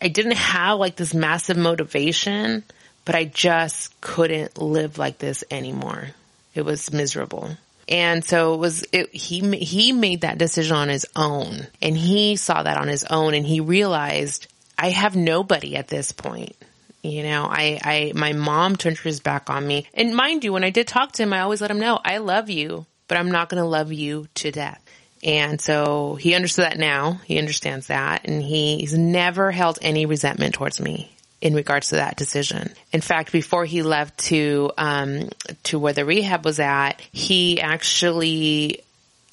I 0.00 0.06
didn't 0.06 0.36
have 0.36 0.78
like 0.78 0.94
this 0.94 1.12
massive 1.12 1.56
motivation, 1.56 2.62
but 3.04 3.16
I 3.16 3.24
just 3.24 4.00
couldn't 4.00 4.58
live 4.58 4.96
like 4.96 5.18
this 5.18 5.42
anymore. 5.50 6.10
It 6.54 6.64
was 6.64 6.92
miserable. 6.92 7.56
And 7.88 8.24
so 8.24 8.54
it 8.54 8.58
was, 8.58 8.84
it, 8.92 9.14
he, 9.14 9.40
he 9.56 9.92
made 9.92 10.22
that 10.22 10.38
decision 10.38 10.76
on 10.76 10.88
his 10.88 11.06
own 11.14 11.66
and 11.82 11.96
he 11.96 12.36
saw 12.36 12.62
that 12.62 12.78
on 12.78 12.88
his 12.88 13.04
own 13.04 13.34
and 13.34 13.44
he 13.44 13.60
realized 13.60 14.46
I 14.78 14.90
have 14.90 15.16
nobody 15.16 15.76
at 15.76 15.88
this 15.88 16.12
point. 16.12 16.56
You 17.02 17.22
know, 17.22 17.46
I, 17.50 17.78
I, 17.84 18.12
my 18.14 18.32
mom 18.32 18.76
turned 18.76 18.96
his 18.96 19.20
back 19.20 19.50
on 19.50 19.66
me. 19.66 19.86
And 19.92 20.16
mind 20.16 20.42
you, 20.42 20.54
when 20.54 20.64
I 20.64 20.70
did 20.70 20.88
talk 20.88 21.12
to 21.12 21.22
him, 21.22 21.34
I 21.34 21.40
always 21.40 21.60
let 21.60 21.70
him 21.70 21.78
know, 21.78 22.00
I 22.02 22.16
love 22.18 22.48
you, 22.48 22.86
but 23.08 23.18
I'm 23.18 23.30
not 23.30 23.50
going 23.50 23.62
to 23.62 23.68
love 23.68 23.92
you 23.92 24.26
to 24.36 24.50
death. 24.50 24.80
And 25.22 25.60
so 25.60 26.14
he 26.14 26.34
understood 26.34 26.64
that 26.64 26.78
now. 26.78 27.20
He 27.24 27.38
understands 27.38 27.88
that 27.88 28.26
and 28.26 28.42
he's 28.42 28.96
never 28.96 29.50
held 29.50 29.78
any 29.82 30.06
resentment 30.06 30.54
towards 30.54 30.80
me 30.80 31.14
in 31.44 31.54
regards 31.54 31.90
to 31.90 31.96
that 31.96 32.16
decision. 32.16 32.72
In 32.90 33.02
fact, 33.02 33.30
before 33.30 33.66
he 33.66 33.82
left 33.82 34.18
to 34.30 34.72
um, 34.78 35.28
to 35.64 35.78
where 35.78 35.92
the 35.92 36.06
rehab 36.06 36.44
was 36.44 36.58
at, 36.58 37.00
he 37.12 37.60
actually 37.60 38.80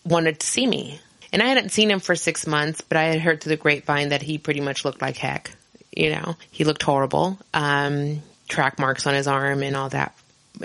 wanted 0.06 0.42
to 0.42 0.46
see 0.46 0.68
me. 0.68 1.00
And 1.32 1.42
I 1.42 1.46
hadn't 1.46 1.70
seen 1.70 1.90
him 1.90 2.02
for 2.02 2.16
six 2.16 2.46
months, 2.46 2.82
but 2.82 2.98
I 2.98 3.04
had 3.06 3.22
heard 3.22 3.42
through 3.42 3.52
the 3.52 3.62
grapevine 3.62 4.10
that 4.10 4.22
he 4.22 4.38
pretty 4.38 4.60
much 4.60 4.84
looked 4.84 5.02
like 5.02 5.16
heck. 5.16 5.52
You 5.96 6.10
know, 6.12 6.36
he 6.52 6.66
looked 6.66 6.84
horrible. 6.84 7.40
Um, 7.54 8.22
track 8.50 8.78
marks 8.78 9.08
on 9.08 9.14
his 9.14 9.28
arm 9.28 9.64
and 9.64 9.78
all 9.78 9.88
that 9.90 10.14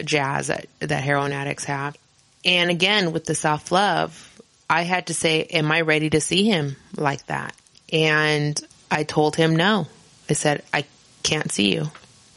jazz 0.05 0.49
that, 0.49 0.67
that 0.81 1.05
heroin 1.05 1.33
addicts 1.33 1.65
have. 1.65 1.97
And 2.45 2.71
again, 2.71 3.13
with 3.13 3.25
the 3.25 3.37
self 3.37 3.71
love, 3.71 4.43
I 4.69 4.83
had 4.83 5.07
to 5.07 5.15
say, 5.15 5.45
am 5.45 5.71
I 5.71 5.83
ready 5.83 6.11
to 6.11 6.21
see 6.21 6.43
him 6.43 6.75
like 6.97 7.25
that? 7.27 7.55
And 7.93 8.61
I 8.91 9.05
told 9.05 9.37
him 9.37 9.55
no. 9.55 9.87
I 10.29 10.33
said, 10.33 10.65
I 10.75 10.85
can't 11.27 11.51
see 11.51 11.75
you. 11.75 11.91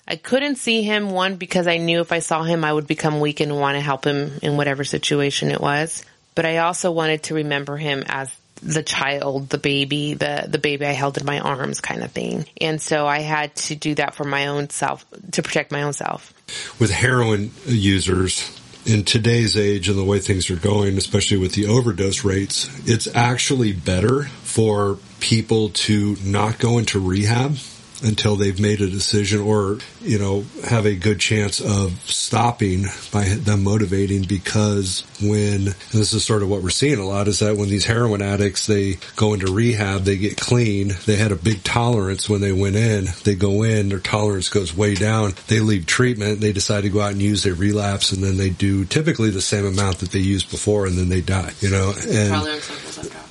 I 0.08 0.16
couldn't 0.16 0.56
see 0.56 0.82
him, 0.82 1.12
one, 1.12 1.36
because 1.36 1.68
I 1.68 1.78
knew 1.78 2.02
if 2.02 2.12
I 2.12 2.20
saw 2.20 2.42
him, 2.42 2.66
I 2.66 2.74
would 2.74 2.88
become 2.88 3.20
weak 3.20 3.40
and 3.40 3.60
want 3.60 3.76
to 3.76 3.82
help 3.82 4.06
him 4.06 4.40
in 4.42 4.58
whatever 4.58 4.84
situation 4.84 5.52
it 5.52 5.62
was. 5.62 6.04
But 6.34 6.48
I 6.48 6.58
also 6.58 6.92
wanted 6.92 7.24
to 7.24 7.36
remember 7.36 7.78
him 7.78 8.04
as 8.08 8.36
the 8.64 8.82
child, 8.82 9.50
the 9.50 9.60
baby, 9.60 10.16
the, 10.16 10.46
the 10.48 10.58
baby 10.58 10.88
I 10.88 10.94
held 10.94 11.20
in 11.20 11.26
my 11.26 11.40
arms 11.40 11.80
kind 11.80 12.04
of 12.04 12.12
thing. 12.12 12.46
And 12.60 12.82
so 12.82 13.06
I 13.06 13.20
had 13.20 13.56
to 13.68 13.76
do 13.76 13.94
that 13.96 14.16
for 14.16 14.24
my 14.24 14.48
own 14.48 14.72
self, 14.72 15.06
to 15.34 15.44
protect 15.44 15.72
my 15.72 15.84
own 15.84 15.94
self. 15.94 16.34
With 16.80 16.90
heroin 16.90 17.52
users, 17.66 18.60
in 18.86 19.04
today's 19.04 19.56
age 19.56 19.90
and 19.90 19.98
the 19.98 20.04
way 20.04 20.18
things 20.18 20.50
are 20.50 20.56
going, 20.56 20.98
especially 20.98 21.38
with 21.38 21.54
the 21.54 21.68
overdose 21.68 22.24
rates, 22.24 22.68
it's 22.90 23.08
actually 23.14 23.74
better 23.74 24.24
for 24.24 24.98
people 25.20 25.70
to 25.70 26.18
not 26.24 26.58
go 26.58 26.80
into 26.80 27.00
rehab 27.00 27.56
until 28.04 28.36
they've 28.36 28.60
made 28.60 28.82
a 28.82 28.90
decision 28.90 29.42
or, 29.42 29.78
you 30.02 30.20
know, 30.20 30.46
have 30.68 30.86
a 30.86 30.96
good 30.96 31.20
chance 31.20 31.60
of 31.60 31.92
stopping 32.10 32.86
by 33.12 33.26
them 33.26 33.64
motivating 33.64 34.24
because 34.24 35.04
when, 35.22 35.66
this 35.92 36.14
is 36.14 36.24
sort 36.24 36.44
of 36.44 36.50
what 36.50 36.62
we're 36.62 36.70
seeing 36.70 37.00
a 37.00 37.06
lot 37.06 37.28
is 37.28 37.40
that 37.40 37.58
when 37.58 37.70
these 37.70 37.86
heroin 37.86 38.22
addicts, 38.22 38.68
they 38.68 38.98
go 39.16 39.34
into 39.34 39.52
rehab, 39.52 40.04
they 40.04 40.18
get 40.18 40.38
clean, 40.38 40.94
they 41.06 41.16
had 41.16 41.32
a 41.32 41.36
big 41.36 41.64
tolerance 41.64 42.30
when 42.30 42.42
they 42.42 42.52
went 42.52 42.76
in, 42.76 43.06
they 43.24 43.36
go 43.36 43.64
in, 43.64 43.90
their 43.90 44.00
tolerance 44.00 44.50
goes 44.50 44.76
way 44.76 44.96
down, 44.96 45.34
they 45.48 45.60
leave 45.60 45.86
treatment, 45.86 46.40
they 46.40 46.54
decide 46.54 46.82
to 46.82 46.90
go 46.90 47.02
out 47.02 47.12
and 47.12 47.22
use 47.22 47.44
their 47.44 47.56
relapse 47.56 48.12
and 48.12 48.24
then 48.24 48.38
they 48.38 48.50
do 48.50 48.86
typically 48.86 49.30
the 49.30 49.42
same 49.42 49.66
amount 49.66 50.00
that 50.00 50.12
they 50.12 50.20
used 50.20 50.50
before 50.50 50.86
and 50.86 50.98
then 50.98 51.10
they 51.10 51.22
die, 51.22 51.52
you 51.60 51.70
know, 51.70 51.94
and 52.08 52.32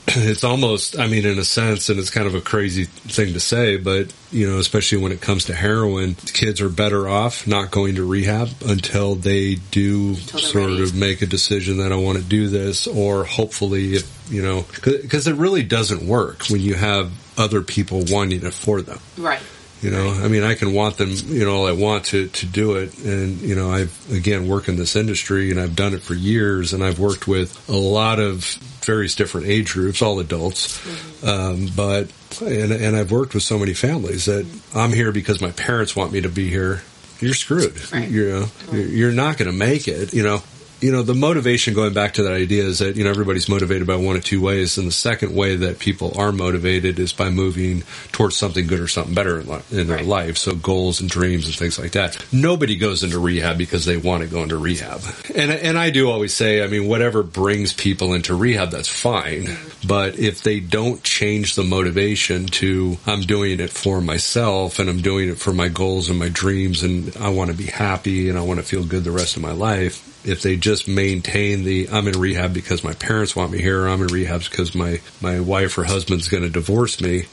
it's 0.17 0.45
almost, 0.45 0.99
I 0.99 1.07
mean, 1.07 1.27
in 1.27 1.39
a 1.39 1.45
sense, 1.45 1.89
and 1.89 1.99
it's 1.99 2.11
kind 2.11 2.27
of 2.27 2.35
a 2.35 2.41
crazy 2.41 2.85
thing 2.85 3.35
to 3.35 3.41
say, 3.41 3.77
but 3.77 4.13
you 4.31 4.49
know, 4.49 4.59
especially 4.59 4.99
when 4.99 5.13
it 5.13 5.21
comes 5.21 5.47
to 5.47 5.55
heroin, 5.55 6.15
kids 6.15 6.61
are 6.61 6.69
better 6.69 7.09
off 7.09 7.47
not 7.47 7.71
going 7.71 7.97
to 7.97 8.05
rehab 8.05 8.49
until 8.67 9.15
they 9.15 9.57
do 9.71 10.15
sort 10.15 10.71
ready. 10.71 10.83
of 10.83 10.95
make 10.95 11.23
a 11.23 11.27
decision 11.27 11.79
that 11.79 11.93
I 11.93 11.97
want 11.97 12.19
to 12.19 12.25
do 12.25 12.49
this, 12.49 12.87
or 12.87 13.25
hopefully, 13.25 13.95
if, 13.95 14.33
you 14.33 14.43
know, 14.43 14.65
because 14.83 15.27
it 15.27 15.35
really 15.35 15.63
doesn't 15.63 16.07
work 16.07 16.47
when 16.49 16.61
you 16.61 16.75
have 16.75 17.13
other 17.39 17.63
people 17.63 18.05
wanting 18.09 18.45
it 18.45 18.55
for 18.55 18.83
them. 18.83 18.99
Right. 19.17 19.41
You 19.81 19.91
know, 19.91 20.11
I 20.11 20.27
mean, 20.27 20.43
I 20.43 20.55
can 20.55 20.73
want 20.73 20.97
them, 20.97 21.11
you 21.11 21.45
know, 21.45 21.55
all 21.55 21.69
I 21.69 21.73
want 21.73 22.07
to, 22.07 22.27
to 22.27 22.47
do 22.47 22.77
it. 22.77 22.99
And, 22.99 23.41
you 23.41 23.55
know, 23.55 23.71
I've, 23.71 24.13
again, 24.13 24.49
work 24.49 24.69
in 24.69 24.75
this 24.75 24.97
industry 24.97 25.53
and 25.53 25.61
I've 25.61 25.77
done 25.77 25.95
it 25.95 26.03
for 26.03 26.15
years 26.15 26.73
and 26.73 26.83
I've 26.83 26.99
worked 26.99 27.29
with 27.29 27.69
a 27.69 27.77
lot 27.77 28.19
of 28.19 28.45
various 28.85 29.15
different 29.15 29.47
age 29.47 29.73
groups, 29.73 30.03
all 30.03 30.19
adults. 30.19 30.79
Mm-hmm. 30.79 31.29
Um, 31.29 31.69
but, 31.77 32.13
and, 32.43 32.73
and 32.73 32.97
I've 32.97 33.13
worked 33.13 33.35
with 33.35 33.45
so 33.45 33.57
many 33.57 33.73
families 33.73 34.25
that 34.25 34.47
I'm 34.75 34.93
here 34.93 35.13
because 35.13 35.41
my 35.41 35.53
parents 35.53 35.95
want 35.95 36.13
me 36.13 36.23
to 36.23 36.29
be 36.29 36.49
here. 36.49 36.83
You're 37.21 37.35
screwed. 37.35 37.93
Right. 37.93 38.09
You 38.09 38.31
know, 38.31 38.47
right. 38.73 38.89
you're 38.89 39.13
not 39.13 39.39
going 39.39 39.51
to 39.51 39.57
make 39.57 39.87
it. 39.87 40.13
You 40.13 40.25
know, 40.25 40.43
you 40.81 40.93
know, 40.93 41.03
the 41.03 41.15
motivation 41.15 41.75
going 41.75 41.93
back 41.93 42.15
to 42.15 42.23
that 42.25 42.33
idea 42.33 42.65
is 42.65 42.79
that, 42.79 42.97
you 42.97 43.05
know, 43.05 43.11
everybody's 43.11 43.49
motivated 43.49 43.87
by 43.87 43.97
one 43.97 44.17
of 44.17 44.25
two 44.25 44.41
ways. 44.41 44.79
And 44.79 44.87
the 44.87 44.93
second 44.93 45.35
way 45.35 45.57
that 45.57 45.79
people 45.79 46.19
are 46.19 46.33
motivated 46.33 46.99
is 46.99 47.13
by 47.13 47.31
moving 47.31 47.83
towards 48.13 48.37
something 48.37 48.67
good 48.67 48.81
or 48.81 48.89
something 48.89 49.15
better 49.15 49.41
in, 49.41 49.49
li- 49.49 49.63
in 49.73 49.87
their 49.89 50.03
life. 50.03 50.37
So 50.39 50.55
goals 50.55 51.01
and 51.01 51.11
dreams 51.11 51.47
and 51.47 51.55
things 51.55 51.79
like 51.79 51.93
that. 51.93 52.25
Nobody 52.33 52.77
goes 52.77 53.03
into 53.03 53.19
rehab 53.19 53.59
because 53.59 53.85
they 53.85 53.97
want 53.97 54.23
to 54.23 54.29
go 54.29 54.43
into 54.43 54.57
rehab. 54.57 55.01
And, 55.35 55.51
and 55.51 55.79
I 55.79 55.91
do 55.91 56.11
always 56.11 56.35
say, 56.35 56.63
I 56.63 56.69
mean, 56.69 56.87
whatever 56.87 57.23
brings 57.23 57.73
people 57.73 58.15
into 58.15 58.35
rehab, 58.35 58.71
that's 58.71 58.89
fine. 58.89 59.57
But 59.87 60.19
if 60.19 60.43
they 60.43 60.61
don't 60.61 61.03
change 61.03 61.55
the 61.55 61.65
motivation 61.65 62.47
to, 62.47 62.99
I'm 63.07 63.23
doing 63.23 63.61
it 63.61 63.71
for 63.71 64.01
myself 64.01 64.79
and 64.79 64.89
I'm 64.89 65.01
doing 65.03 65.29
it 65.29 65.39
for 65.39 65.53
my 65.53 65.69
goals 65.69 66.09
and 66.09 66.19
my 66.19 66.29
dreams 66.29 66.83
and 66.83 67.17
I 67.17 67.31
want 67.31 67.51
to 67.51 67.57
be 67.57 67.67
happy 67.67 68.29
and 68.29 68.39
I 68.39 68.43
want 68.43 68.61
to 68.61 68.67
feel 68.67 68.85
good 68.85 69.05
the 69.05 69.11
rest 69.11 69.37
of 69.37 69.43
my 69.43 69.53
life, 69.53 70.18
if 70.25 70.43
they 70.43 70.57
just 70.57 70.89
maintain 70.89 71.65
the 71.65 71.89
I'm 71.91 72.09
in 72.09 72.19
rehab 72.19 72.53
because 72.53 72.83
my 72.83 72.95
parents 72.95 73.37
want 73.37 73.53
me 73.53 73.61
here, 73.61 73.83
or 73.83 73.89
I'm 73.89 74.03
in 74.03 74.09
rehab 74.09 74.43
because 74.45 74.75
my 74.75 75.01
my 75.21 75.41
wife 75.41 75.79
or 75.79 75.85
husband's 75.85 76.29
going 76.29 76.43
to 76.43 76.51
divorce 76.51 77.01
me, 77.01 77.25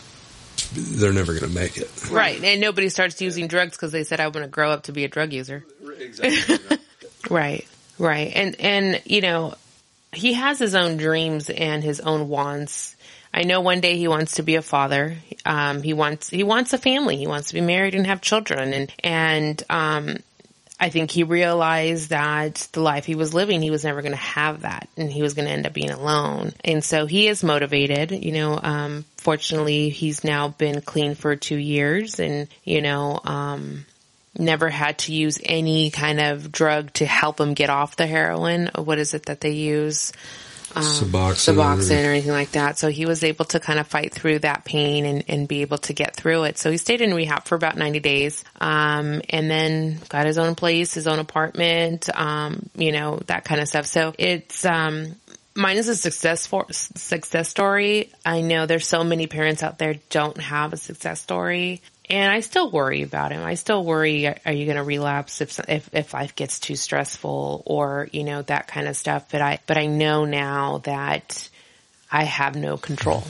they're 0.74 1.13
never 1.13 1.34
going 1.34 1.52
to 1.52 1.60
make 1.60 1.78
it. 1.78 2.10
Right, 2.10 2.41
and 2.43 2.62
nobody 2.62 2.89
starts 2.89 3.21
using 3.21 3.48
drugs 3.48 3.71
because 3.71 3.91
they 3.91 4.04
said 4.04 4.19
I 4.19 4.28
want 4.28 4.43
to 4.43 4.48
grow 4.48 4.71
up 4.71 4.84
to 4.84 4.91
be 4.91 5.04
a 5.04 5.08
drug 5.08 5.34
user. 5.34 5.65
Exactly. 6.00 6.78
right, 7.30 7.67
right, 7.98 8.32
and 8.36 8.60
and 8.60 9.02
you 9.06 9.21
know 9.21 9.56
he 10.13 10.34
has 10.34 10.60
his 10.60 10.76
own 10.76 10.98
dreams 10.98 11.50
and 11.50 11.84
his 11.84 12.00
own 12.00 12.30
wants. 12.30 12.95
I 13.34 13.43
know 13.43 13.60
one 13.60 13.82
day 13.82 13.98
he 13.98 14.08
wants 14.08 14.36
to 14.36 14.43
be 14.43 14.56
a 14.56 14.62
father. 14.62 15.17
Um, 15.45 15.82
he 15.82 15.93
wants 15.93 16.30
he 16.30 16.43
wants 16.43 16.74
a 16.74 16.78
family. 16.78 17.17
He 17.17 17.28
wants 17.28 17.50
to 17.50 17.54
be 17.54 17.62
married 17.62 17.95
and 17.95 18.08
have 18.08 18.21
children, 18.21 18.74
and 18.74 18.93
and 19.04 19.63
um, 19.69 20.17
I 20.79 20.89
think 20.89 21.09
he 21.09 21.23
realized 21.23 22.09
that 22.09 22.67
the 22.73 22.81
life 22.81 23.05
he 23.05 23.15
was 23.15 23.33
living, 23.33 23.61
he 23.61 23.71
was 23.71 23.85
never 23.85 24.01
going 24.01 24.11
to 24.11 24.17
have 24.17 24.61
that 24.61 24.89
and 24.97 25.09
he 25.11 25.21
was 25.21 25.33
going 25.33 25.45
to 25.45 25.51
end 25.51 25.65
up 25.65 25.73
being 25.73 25.91
alone. 25.91 26.51
And 26.65 26.83
so 26.83 27.05
he 27.05 27.27
is 27.27 27.43
motivated, 27.43 28.11
you 28.11 28.33
know, 28.33 28.59
um, 28.61 29.05
fortunately 29.15 29.89
he's 29.89 30.25
now 30.25 30.49
been 30.49 30.81
clean 30.81 31.15
for 31.15 31.35
two 31.38 31.55
years 31.55 32.19
and, 32.19 32.49
you 32.65 32.81
know, 32.81 33.21
um, 33.23 33.85
never 34.38 34.69
had 34.69 34.97
to 34.99 35.13
use 35.13 35.39
any 35.43 35.91
kind 35.91 36.19
of 36.19 36.51
drug 36.51 36.91
to 36.93 37.05
help 37.05 37.39
him 37.39 37.53
get 37.53 37.69
off 37.69 37.95
the 37.95 38.05
heroin. 38.05 38.69
What 38.75 38.99
is 38.99 39.13
it 39.13 39.27
that 39.27 39.39
they 39.39 39.51
use? 39.51 40.11
Um, 40.75 40.83
Suboxone, 40.83 41.55
Suboxone 41.55 42.05
or 42.05 42.09
anything 42.09 42.31
like 42.31 42.51
that. 42.51 42.77
So 42.77 42.89
he 42.89 43.05
was 43.05 43.23
able 43.23 43.45
to 43.45 43.59
kind 43.59 43.79
of 43.79 43.88
fight 43.88 44.13
through 44.13 44.39
that 44.39 44.65
pain 44.65 45.05
and, 45.05 45.23
and 45.27 45.47
be 45.47 45.61
able 45.61 45.77
to 45.79 45.93
get 45.93 46.15
through 46.15 46.43
it. 46.43 46.57
So 46.57 46.71
he 46.71 46.77
stayed 46.77 47.01
in 47.01 47.13
rehab 47.13 47.45
for 47.45 47.55
about 47.55 47.77
90 47.77 47.99
days. 47.99 48.43
Um, 48.59 49.21
and 49.29 49.49
then 49.49 49.99
got 50.09 50.25
his 50.25 50.38
own 50.38 50.55
place, 50.55 50.93
his 50.93 51.07
own 51.07 51.19
apartment, 51.19 52.09
um, 52.13 52.69
you 52.75 52.91
know, 52.91 53.19
that 53.27 53.45
kind 53.45 53.61
of 53.61 53.67
stuff. 53.67 53.85
So 53.85 54.13
it's, 54.17 54.65
um, 54.65 55.15
mine 55.55 55.77
is 55.77 55.88
a 55.88 55.95
success 55.95 56.45
for 56.45 56.65
success 56.71 57.49
story. 57.49 58.11
I 58.25 58.41
know 58.41 58.65
there's 58.65 58.88
so 58.88 59.03
many 59.03 59.27
parents 59.27 59.63
out 59.63 59.79
there 59.79 59.95
don't 60.09 60.38
have 60.38 60.73
a 60.73 60.77
success 60.77 61.21
story. 61.21 61.81
And 62.09 62.31
I 62.31 62.41
still 62.41 62.69
worry 62.69 63.01
about 63.01 63.31
him. 63.31 63.43
I 63.43 63.55
still 63.55 63.83
worry, 63.83 64.27
are 64.27 64.51
you 64.51 64.65
going 64.65 64.77
to 64.77 64.83
relapse 64.83 65.41
if, 65.41 65.59
if, 65.67 65.89
if 65.93 66.13
life 66.13 66.35
gets 66.35 66.59
too 66.59 66.75
stressful 66.75 67.63
or, 67.65 68.07
you 68.11 68.23
know, 68.23 68.41
that 68.43 68.67
kind 68.67 68.87
of 68.87 68.95
stuff. 68.95 69.31
But 69.31 69.41
I, 69.41 69.59
but 69.65 69.77
I 69.77 69.87
know 69.87 70.25
now 70.25 70.79
that 70.79 71.49
I 72.11 72.23
have 72.23 72.55
no 72.55 72.77
control. 72.77 73.23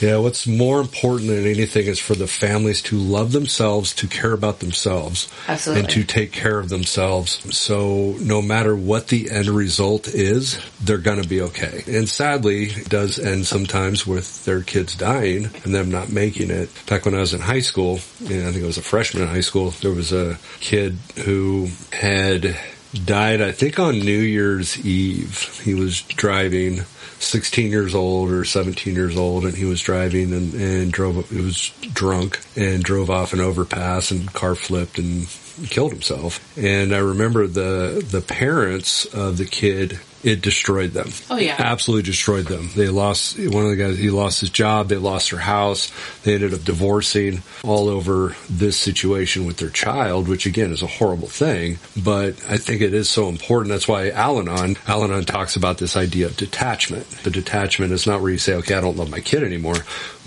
Yeah, 0.00 0.18
what's 0.18 0.46
more 0.46 0.80
important 0.80 1.28
than 1.28 1.44
anything 1.46 1.86
is 1.86 1.98
for 1.98 2.14
the 2.14 2.28
families 2.28 2.80
to 2.82 2.96
love 2.96 3.32
themselves, 3.32 3.92
to 3.94 4.06
care 4.06 4.32
about 4.32 4.60
themselves, 4.60 5.30
Absolutely. 5.48 5.80
and 5.80 5.90
to 5.90 6.04
take 6.04 6.32
care 6.32 6.58
of 6.58 6.68
themselves. 6.68 7.56
So 7.56 8.14
no 8.20 8.40
matter 8.40 8.74
what 8.76 9.08
the 9.08 9.30
end 9.30 9.48
result 9.48 10.08
is, 10.08 10.60
they're 10.80 10.98
going 10.98 11.22
to 11.22 11.28
be 11.28 11.40
okay. 11.42 11.82
And 11.86 12.08
sadly, 12.08 12.66
it 12.66 12.88
does 12.88 13.18
end 13.18 13.46
sometimes 13.46 14.06
with 14.06 14.44
their 14.44 14.62
kids 14.62 14.94
dying 14.94 15.50
and 15.64 15.74
them 15.74 15.90
not 15.90 16.10
making 16.10 16.50
it. 16.50 16.70
Back 16.86 17.04
when 17.04 17.14
I 17.14 17.20
was 17.20 17.34
in 17.34 17.40
high 17.40 17.60
school, 17.60 17.94
I 17.96 18.52
think 18.52 18.62
I 18.62 18.66
was 18.66 18.78
a 18.78 18.82
freshman 18.82 19.24
in 19.24 19.28
high 19.28 19.40
school, 19.40 19.70
there 19.70 19.90
was 19.90 20.12
a 20.12 20.38
kid 20.60 20.96
who 21.24 21.68
had 21.92 22.56
died, 22.94 23.40
I 23.40 23.52
think 23.52 23.78
on 23.78 23.98
New 23.98 24.18
Year's 24.18 24.84
Eve. 24.84 25.60
He 25.62 25.74
was 25.74 26.02
driving 26.02 26.82
16 27.18 27.70
years 27.70 27.94
old 27.94 28.30
or 28.30 28.44
17 28.44 28.94
years 28.94 29.16
old 29.16 29.44
and 29.44 29.54
he 29.54 29.64
was 29.64 29.80
driving 29.80 30.32
and, 30.32 30.54
and 30.54 30.92
drove, 30.92 31.28
he 31.30 31.40
was 31.40 31.70
drunk 31.92 32.40
and 32.56 32.82
drove 32.82 33.10
off 33.10 33.32
an 33.32 33.40
overpass 33.40 34.10
and 34.10 34.32
car 34.32 34.54
flipped 34.54 34.98
and 34.98 35.26
killed 35.70 35.92
himself. 35.92 36.56
And 36.58 36.94
I 36.94 36.98
remember 36.98 37.46
the, 37.46 38.04
the 38.08 38.20
parents 38.20 39.06
of 39.06 39.38
the 39.38 39.46
kid 39.46 40.00
it 40.24 40.40
destroyed 40.40 40.92
them. 40.92 41.10
Oh 41.30 41.36
yeah. 41.36 41.56
Absolutely 41.58 42.02
destroyed 42.02 42.46
them. 42.46 42.70
They 42.74 42.88
lost, 42.88 43.38
one 43.38 43.64
of 43.64 43.70
the 43.70 43.76
guys, 43.76 43.98
he 43.98 44.10
lost 44.10 44.40
his 44.40 44.50
job, 44.50 44.88
they 44.88 44.96
lost 44.96 45.30
their 45.30 45.40
house, 45.40 45.92
they 46.22 46.34
ended 46.34 46.54
up 46.54 46.64
divorcing 46.64 47.42
all 47.62 47.88
over 47.88 48.34
this 48.48 48.78
situation 48.78 49.44
with 49.44 49.58
their 49.58 49.70
child, 49.70 50.26
which 50.26 50.46
again 50.46 50.72
is 50.72 50.82
a 50.82 50.86
horrible 50.86 51.28
thing, 51.28 51.78
but 52.02 52.34
I 52.48 52.56
think 52.56 52.80
it 52.80 52.94
is 52.94 53.10
so 53.10 53.28
important. 53.28 53.70
That's 53.70 53.86
why 53.86 54.10
Al-Anon, 54.10 54.76
Al-Anon 54.86 55.24
talks 55.24 55.56
about 55.56 55.78
this 55.78 55.96
idea 55.96 56.26
of 56.26 56.36
detachment. 56.36 57.08
The 57.22 57.30
detachment 57.30 57.92
is 57.92 58.06
not 58.06 58.22
where 58.22 58.30
you 58.30 58.38
say, 58.38 58.54
okay, 58.54 58.74
I 58.74 58.80
don't 58.80 58.96
love 58.96 59.10
my 59.10 59.20
kid 59.20 59.42
anymore, 59.42 59.76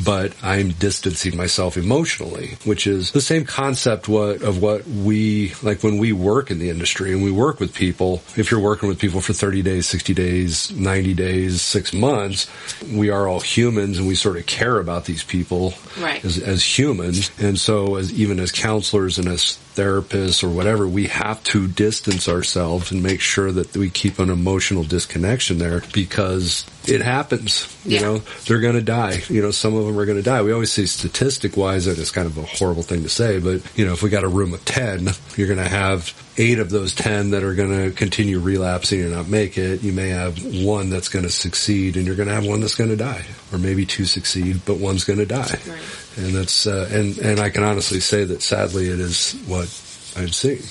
but 0.04 0.34
I'm 0.44 0.70
distancing 0.70 1.36
myself 1.36 1.76
emotionally, 1.76 2.58
which 2.66 2.86
is 2.86 3.12
the 3.12 3.22
same 3.22 3.46
concept 3.46 4.08
what, 4.08 4.44
of 4.44 4.62
what 4.62 4.86
we, 4.88 5.54
like 5.64 5.84
when 5.84 5.98
we 5.98 6.14
work 6.14 6.52
in 6.52 6.60
the 6.60 6.70
industry 6.70 7.14
and 7.14 7.24
we 7.24 7.32
work 7.32 7.60
with 7.60 7.74
people, 7.74 8.22
if 8.36 8.52
you're 8.52 8.60
working 8.60 8.88
with 8.88 9.00
people 9.00 9.22
for 9.22 9.34
30 9.34 9.64
days, 9.64 9.87
60 9.88 10.14
days, 10.14 10.72
90 10.72 11.14
days, 11.14 11.62
six 11.62 11.94
months, 11.94 12.48
we 12.92 13.10
are 13.10 13.28
all 13.28 13.40
humans 13.40 13.98
and 13.98 14.08
we 14.08 14.16
sort 14.16 14.38
of 14.38 14.46
care 14.46 14.80
about 14.80 15.06
these 15.06 15.24
people 15.24 15.74
right. 16.00 16.24
as, 16.24 16.38
as 16.38 16.64
humans. 16.64 17.32
And 17.40 17.60
so 17.60 17.96
as, 17.96 18.14
even 18.14 18.40
as 18.40 18.52
counselors 18.52 19.18
and 19.18 19.28
as 19.28 19.58
therapists 19.78 20.44
or 20.44 20.50
whatever, 20.50 20.88
we 20.88 21.08
have 21.08 21.42
to 21.44 21.68
distance 21.68 22.28
ourselves 22.28 22.92
and 22.92 23.04
make 23.04 23.22
sure 23.22 23.52
that 23.52 23.78
we 23.78 23.90
keep 23.90 24.20
an 24.20 24.30
emotional 24.30 24.84
disconnection 24.84 25.60
there 25.60 25.82
because 25.94 26.66
it 26.88 27.02
happens. 27.02 27.74
You 27.86 27.96
yeah. 27.96 28.02
know, 28.02 28.18
they're 28.46 28.60
going 28.60 28.76
to 28.76 28.82
die. 28.82 29.22
You 29.30 29.42
know, 29.42 29.52
some 29.52 29.76
of 29.76 29.86
them 29.86 29.98
are 29.98 30.06
going 30.06 30.18
to 30.18 30.24
die. 30.24 30.42
We 30.42 30.52
always 30.52 30.72
see 30.72 30.88
statistic 30.88 31.56
wise 31.56 31.86
that 31.86 32.00
it's 32.00 32.12
kind 32.12 32.28
of 32.28 32.38
a 32.38 32.44
horrible 32.44 32.84
thing 32.84 33.04
to 33.04 33.10
say, 33.10 33.40
but 33.40 33.62
you 33.78 33.86
know, 33.86 33.94
if 33.94 34.02
we 34.02 34.10
got 34.10 34.24
a 34.24 34.28
room 34.28 34.54
of 34.54 34.66
10, 34.66 35.10
you're 35.36 35.48
going 35.48 35.64
to 35.64 35.70
have 35.70 36.14
eight 36.38 36.60
of 36.60 36.70
those 36.70 36.94
10 36.96 37.32
that 37.32 37.44
are 37.44 37.54
going 37.54 37.70
to 37.70 37.96
continue 37.96 38.40
relapsing 38.40 39.02
and 39.02 39.12
not 39.12 39.28
make 39.28 39.58
it. 39.58 39.84
You 39.84 39.94
may 39.94 40.10
have 40.10 40.44
one 40.66 40.90
that's 40.90 41.10
going 41.10 41.26
to 41.26 41.32
succeed 41.32 41.98
and 41.98 42.06
you're 42.06 42.16
going 42.16 42.30
to 42.30 42.36
have 42.36 42.46
one 42.46 42.62
that's 42.62 42.76
going 42.76 42.90
to 42.90 42.96
die 42.96 43.26
or 43.52 43.58
maybe 43.58 43.86
two 43.86 44.06
succeed, 44.06 44.62
but 44.66 44.78
one's 44.78 45.04
going 45.04 45.20
to 45.20 45.26
die. 45.26 45.60
Right. 45.68 46.07
And 46.18 46.36
that's, 46.36 46.66
uh, 46.66 46.90
and, 46.92 47.18
and 47.20 47.40
I 47.40 47.50
can 47.50 47.64
honestly 47.64 48.00
say 48.00 48.24
that 48.26 48.42
sadly 48.42 48.90
it 48.90 49.00
is 49.00 49.34
what 49.46 49.68
I've 50.16 50.34
seen. 50.34 50.64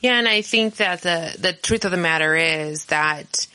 Yeah, 0.00 0.18
and 0.18 0.28
I 0.28 0.42
think 0.42 0.76
that 0.76 1.02
the 1.02 1.34
the 1.38 1.52
truth 1.52 1.84
of 1.84 1.92
the 1.92 1.96
matter 1.96 2.34
is 2.34 2.86
that 2.86 3.46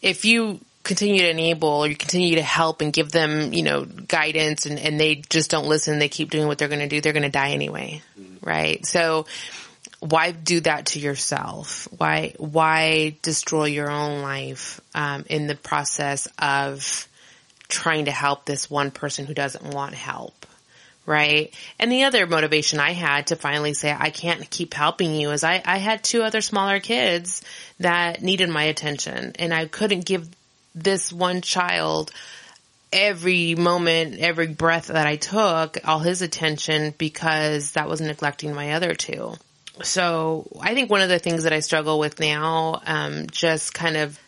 if 0.00 0.24
you 0.24 0.60
continue 0.82 1.22
to 1.22 1.30
enable 1.30 1.68
or 1.68 1.86
you 1.86 1.96
continue 1.96 2.36
to 2.36 2.42
help 2.42 2.80
and 2.80 2.92
give 2.92 3.10
them, 3.10 3.52
you 3.52 3.62
know, 3.62 3.84
guidance 3.84 4.66
and, 4.66 4.78
and 4.78 5.00
they 5.00 5.16
just 5.16 5.50
don't 5.50 5.66
listen, 5.66 5.98
they 5.98 6.08
keep 6.08 6.30
doing 6.30 6.46
what 6.46 6.58
they're 6.58 6.68
going 6.68 6.80
to 6.80 6.88
do, 6.88 7.00
they're 7.00 7.12
going 7.12 7.22
to 7.22 7.30
die 7.30 7.50
anyway. 7.50 8.02
Mm-hmm. 8.18 8.46
Right. 8.46 8.84
So 8.84 9.26
why 10.00 10.32
do 10.32 10.60
that 10.60 10.86
to 10.86 11.00
yourself? 11.00 11.88
Why, 11.96 12.34
why 12.36 13.16
destroy 13.22 13.66
your 13.66 13.90
own 13.90 14.20
life, 14.20 14.80
um, 14.94 15.24
in 15.30 15.46
the 15.46 15.54
process 15.54 16.28
of 16.38 17.08
trying 17.68 18.06
to 18.06 18.10
help 18.10 18.44
this 18.44 18.70
one 18.70 18.90
person 18.90 19.26
who 19.26 19.34
doesn't 19.34 19.74
want 19.74 19.94
help? 19.94 20.46
Right. 21.06 21.52
And 21.78 21.92
the 21.92 22.04
other 22.04 22.26
motivation 22.26 22.80
I 22.80 22.92
had 22.92 23.26
to 23.26 23.36
finally 23.36 23.74
say, 23.74 23.94
I 23.96 24.08
can't 24.08 24.48
keep 24.48 24.72
helping 24.72 25.14
you 25.14 25.32
is 25.32 25.44
I, 25.44 25.60
I 25.64 25.76
had 25.76 26.02
two 26.02 26.22
other 26.22 26.40
smaller 26.40 26.80
kids 26.80 27.42
that 27.78 28.22
needed 28.22 28.48
my 28.48 28.64
attention 28.64 29.32
and 29.38 29.52
I 29.52 29.66
couldn't 29.66 30.06
give 30.06 30.26
this 30.74 31.12
one 31.12 31.42
child 31.42 32.10
every 32.90 33.54
moment, 33.54 34.18
every 34.20 34.46
breath 34.46 34.86
that 34.86 35.06
I 35.06 35.16
took, 35.16 35.76
all 35.84 35.98
his 35.98 36.22
attention 36.22 36.94
because 36.96 37.72
that 37.72 37.88
was 37.88 38.00
neglecting 38.00 38.54
my 38.54 38.72
other 38.72 38.94
two. 38.94 39.34
So 39.82 40.48
I 40.60 40.74
think 40.74 40.88
one 40.88 41.02
of 41.02 41.08
the 41.08 41.18
things 41.18 41.42
that 41.42 41.52
I 41.52 41.60
struggle 41.60 41.98
with 41.98 42.20
now, 42.20 42.80
um, 42.86 43.26
just 43.26 43.74
kind 43.74 43.96
of 43.96 44.18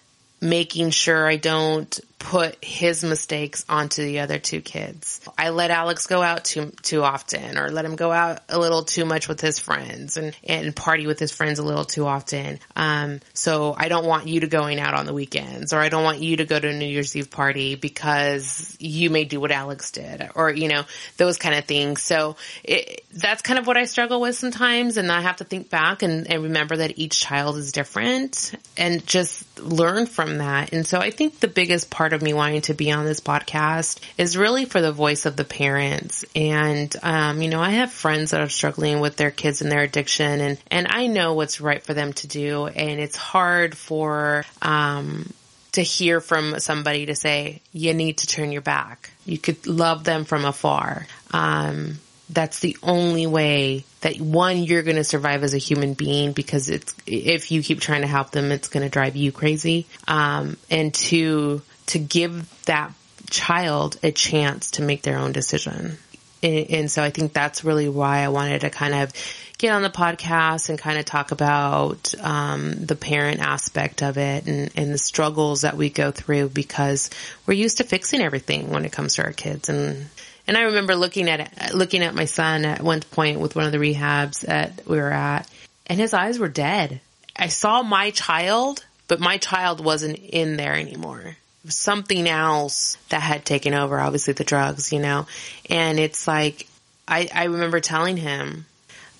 making 0.40 0.90
sure 0.90 1.26
I 1.26 1.36
don't 1.36 1.98
put 2.18 2.64
his 2.64 3.04
mistakes 3.04 3.64
onto 3.68 4.02
the 4.02 4.20
other 4.20 4.38
two 4.38 4.60
kids. 4.60 5.20
I 5.36 5.50
let 5.50 5.70
Alex 5.70 6.06
go 6.06 6.22
out 6.22 6.44
too 6.44 6.72
too 6.82 7.02
often 7.02 7.58
or 7.58 7.68
let 7.70 7.84
him 7.84 7.94
go 7.94 8.10
out 8.10 8.40
a 8.48 8.58
little 8.58 8.84
too 8.84 9.04
much 9.04 9.28
with 9.28 9.40
his 9.40 9.58
friends 9.58 10.16
and 10.16 10.36
and 10.42 10.74
party 10.74 11.06
with 11.06 11.18
his 11.18 11.30
friends 11.30 11.58
a 11.58 11.62
little 11.62 11.84
too 11.84 12.06
often. 12.06 12.58
Um 12.74 13.20
so 13.34 13.74
I 13.76 13.88
don't 13.88 14.06
want 14.06 14.26
you 14.26 14.40
to 14.40 14.46
going 14.46 14.80
out 14.80 14.94
on 14.94 15.06
the 15.06 15.12
weekends 15.12 15.72
or 15.72 15.78
I 15.78 15.88
don't 15.88 16.04
want 16.04 16.20
you 16.20 16.38
to 16.38 16.46
go 16.46 16.58
to 16.58 16.68
a 16.68 16.72
New 16.72 16.86
Year's 16.86 17.14
Eve 17.14 17.30
party 17.30 17.74
because 17.74 18.76
you 18.80 19.10
may 19.10 19.24
do 19.24 19.38
what 19.38 19.52
Alex 19.52 19.92
did 19.92 20.28
or 20.34 20.50
you 20.50 20.68
know 20.68 20.84
those 21.18 21.36
kind 21.36 21.54
of 21.54 21.66
things. 21.66 22.02
So 22.02 22.36
it, 22.64 23.04
that's 23.12 23.42
kind 23.42 23.58
of 23.58 23.66
what 23.66 23.76
I 23.76 23.84
struggle 23.84 24.20
with 24.20 24.36
sometimes 24.36 24.96
and 24.96 25.12
I 25.12 25.20
have 25.20 25.36
to 25.36 25.44
think 25.44 25.70
back 25.70 26.02
and, 26.02 26.30
and 26.30 26.44
remember 26.44 26.78
that 26.78 26.98
each 26.98 27.20
child 27.20 27.56
is 27.56 27.72
different 27.72 28.54
and 28.76 29.06
just 29.06 29.60
learn 29.60 30.06
from 30.06 30.38
that. 30.38 30.72
And 30.72 30.86
so 30.86 30.98
I 30.98 31.10
think 31.10 31.40
the 31.40 31.48
biggest 31.48 31.90
part 31.90 32.05
of 32.12 32.22
me 32.22 32.32
wanting 32.32 32.62
to 32.62 32.74
be 32.74 32.92
on 32.92 33.04
this 33.04 33.20
podcast 33.20 34.00
is 34.18 34.36
really 34.36 34.64
for 34.64 34.80
the 34.80 34.92
voice 34.92 35.26
of 35.26 35.36
the 35.36 35.44
parents. 35.44 36.24
And, 36.34 36.94
um, 37.02 37.42
you 37.42 37.48
know, 37.48 37.60
I 37.60 37.70
have 37.70 37.92
friends 37.92 38.30
that 38.30 38.40
are 38.40 38.48
struggling 38.48 39.00
with 39.00 39.16
their 39.16 39.30
kids 39.30 39.62
and 39.62 39.70
their 39.70 39.82
addiction 39.82 40.40
and, 40.40 40.58
and 40.70 40.86
I 40.90 41.06
know 41.06 41.34
what's 41.34 41.60
right 41.60 41.82
for 41.82 41.94
them 41.94 42.12
to 42.14 42.26
do. 42.26 42.66
And 42.66 43.00
it's 43.00 43.16
hard 43.16 43.76
for, 43.76 44.44
um, 44.62 45.32
to 45.72 45.82
hear 45.82 46.20
from 46.20 46.58
somebody 46.58 47.06
to 47.06 47.14
say, 47.14 47.60
you 47.72 47.92
need 47.92 48.18
to 48.18 48.26
turn 48.26 48.50
your 48.50 48.62
back. 48.62 49.10
You 49.26 49.36
could 49.36 49.66
love 49.66 50.04
them 50.04 50.24
from 50.24 50.46
afar. 50.46 51.06
Um, 51.32 51.98
that's 52.30 52.60
the 52.60 52.76
only 52.82 53.26
way 53.26 53.84
that 54.00 54.20
one, 54.20 54.58
you're 54.58 54.82
going 54.82 54.96
to 54.96 55.04
survive 55.04 55.44
as 55.44 55.54
a 55.54 55.58
human 55.58 55.94
being 55.94 56.32
because 56.32 56.70
it's, 56.70 56.94
if 57.06 57.52
you 57.52 57.62
keep 57.62 57.80
trying 57.80 58.00
to 58.00 58.06
help 58.06 58.30
them, 58.30 58.52
it's 58.52 58.68
going 58.68 58.82
to 58.82 58.88
drive 58.88 59.16
you 59.16 59.32
crazy. 59.32 59.86
Um, 60.08 60.56
and 60.70 60.92
two, 60.92 61.62
to 61.86 61.98
give 61.98 62.64
that 62.64 62.92
child 63.30 63.98
a 64.02 64.12
chance 64.12 64.72
to 64.72 64.82
make 64.82 65.02
their 65.02 65.18
own 65.18 65.32
decision. 65.32 65.98
And, 66.42 66.70
and 66.70 66.90
so 66.90 67.02
I 67.02 67.10
think 67.10 67.32
that's 67.32 67.64
really 67.64 67.88
why 67.88 68.18
I 68.18 68.28
wanted 68.28 68.60
to 68.62 68.70
kind 68.70 68.94
of 68.94 69.12
get 69.58 69.72
on 69.72 69.82
the 69.82 69.90
podcast 69.90 70.68
and 70.68 70.78
kind 70.78 70.98
of 70.98 71.04
talk 71.04 71.30
about 71.32 72.14
um, 72.20 72.84
the 72.84 72.96
parent 72.96 73.40
aspect 73.40 74.02
of 74.02 74.18
it 74.18 74.46
and, 74.46 74.70
and 74.76 74.92
the 74.92 74.98
struggles 74.98 75.62
that 75.62 75.76
we 75.76 75.88
go 75.88 76.10
through 76.10 76.50
because 76.50 77.10
we're 77.46 77.54
used 77.54 77.78
to 77.78 77.84
fixing 77.84 78.20
everything 78.20 78.70
when 78.70 78.84
it 78.84 78.92
comes 78.92 79.14
to 79.14 79.24
our 79.24 79.32
kids 79.32 79.68
and 79.68 80.06
and 80.46 80.56
I 80.56 80.62
remember 80.62 80.94
looking 80.94 81.28
at 81.28 81.74
looking 81.74 82.02
at 82.02 82.14
my 82.14 82.24
son 82.24 82.64
at 82.64 82.80
one 82.80 83.00
point 83.00 83.40
with 83.40 83.56
one 83.56 83.66
of 83.66 83.72
the 83.72 83.78
rehabs 83.78 84.40
that 84.42 84.82
we 84.86 84.96
were 84.96 85.12
at, 85.12 85.50
and 85.86 85.98
his 85.98 86.14
eyes 86.14 86.38
were 86.38 86.48
dead. 86.48 87.00
I 87.36 87.48
saw 87.48 87.82
my 87.82 88.10
child, 88.10 88.84
but 89.08 89.18
my 89.18 89.38
child 89.38 89.84
wasn't 89.84 90.18
in 90.18 90.56
there 90.56 90.74
anymore. 90.74 91.36
Something 91.72 92.28
else 92.28 92.96
that 93.08 93.20
had 93.20 93.44
taken 93.44 93.74
over, 93.74 93.98
obviously 93.98 94.34
the 94.34 94.44
drugs, 94.44 94.92
you 94.92 95.00
know. 95.00 95.26
And 95.68 95.98
it's 95.98 96.26
like 96.26 96.66
I, 97.08 97.28
I 97.32 97.44
remember 97.44 97.80
telling 97.80 98.16
him, 98.16 98.66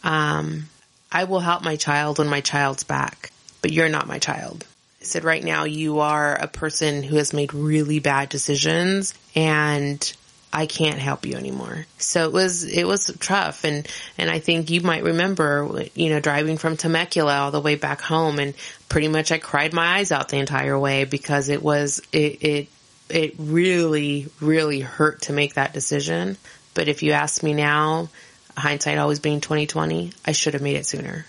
um, 0.02 0.68
I 1.10 1.24
will 1.24 1.40
help 1.40 1.62
my 1.62 1.76
child 1.76 2.18
when 2.18 2.28
my 2.28 2.40
child's 2.40 2.84
back, 2.84 3.30
but 3.62 3.72
you're 3.72 3.88
not 3.88 4.08
my 4.08 4.18
child. 4.18 4.64
I 5.00 5.04
said, 5.04 5.24
right 5.24 5.42
now 5.42 5.64
you 5.64 6.00
are 6.00 6.34
a 6.34 6.48
person 6.48 7.02
who 7.02 7.16
has 7.16 7.32
made 7.32 7.54
really 7.54 8.00
bad 8.00 8.28
decisions 8.28 9.14
and 9.34 10.16
I 10.56 10.64
can't 10.64 10.98
help 10.98 11.26
you 11.26 11.36
anymore. 11.36 11.84
So 11.98 12.24
it 12.24 12.32
was, 12.32 12.64
it 12.64 12.86
was 12.86 13.14
tough. 13.20 13.64
And, 13.64 13.86
and 14.16 14.30
I 14.30 14.38
think 14.38 14.70
you 14.70 14.80
might 14.80 15.02
remember, 15.04 15.84
you 15.94 16.08
know, 16.08 16.18
driving 16.18 16.56
from 16.56 16.78
Temecula 16.78 17.36
all 17.36 17.50
the 17.50 17.60
way 17.60 17.74
back 17.74 18.00
home 18.00 18.38
and 18.38 18.54
pretty 18.88 19.08
much 19.08 19.30
I 19.30 19.36
cried 19.36 19.74
my 19.74 19.98
eyes 19.98 20.12
out 20.12 20.30
the 20.30 20.38
entire 20.38 20.78
way 20.78 21.04
because 21.04 21.50
it 21.50 21.62
was, 21.62 22.00
it, 22.10 22.42
it, 22.42 22.68
it 23.10 23.34
really, 23.38 24.28
really 24.40 24.80
hurt 24.80 25.20
to 25.22 25.34
make 25.34 25.54
that 25.54 25.74
decision. 25.74 26.38
But 26.72 26.88
if 26.88 27.02
you 27.02 27.12
ask 27.12 27.42
me 27.42 27.52
now, 27.52 28.08
hindsight 28.56 28.96
always 28.96 29.20
being 29.20 29.42
2020, 29.42 30.12
I 30.24 30.32
should 30.32 30.54
have 30.54 30.62
made 30.62 30.76
it 30.76 30.86
sooner. 30.86 31.26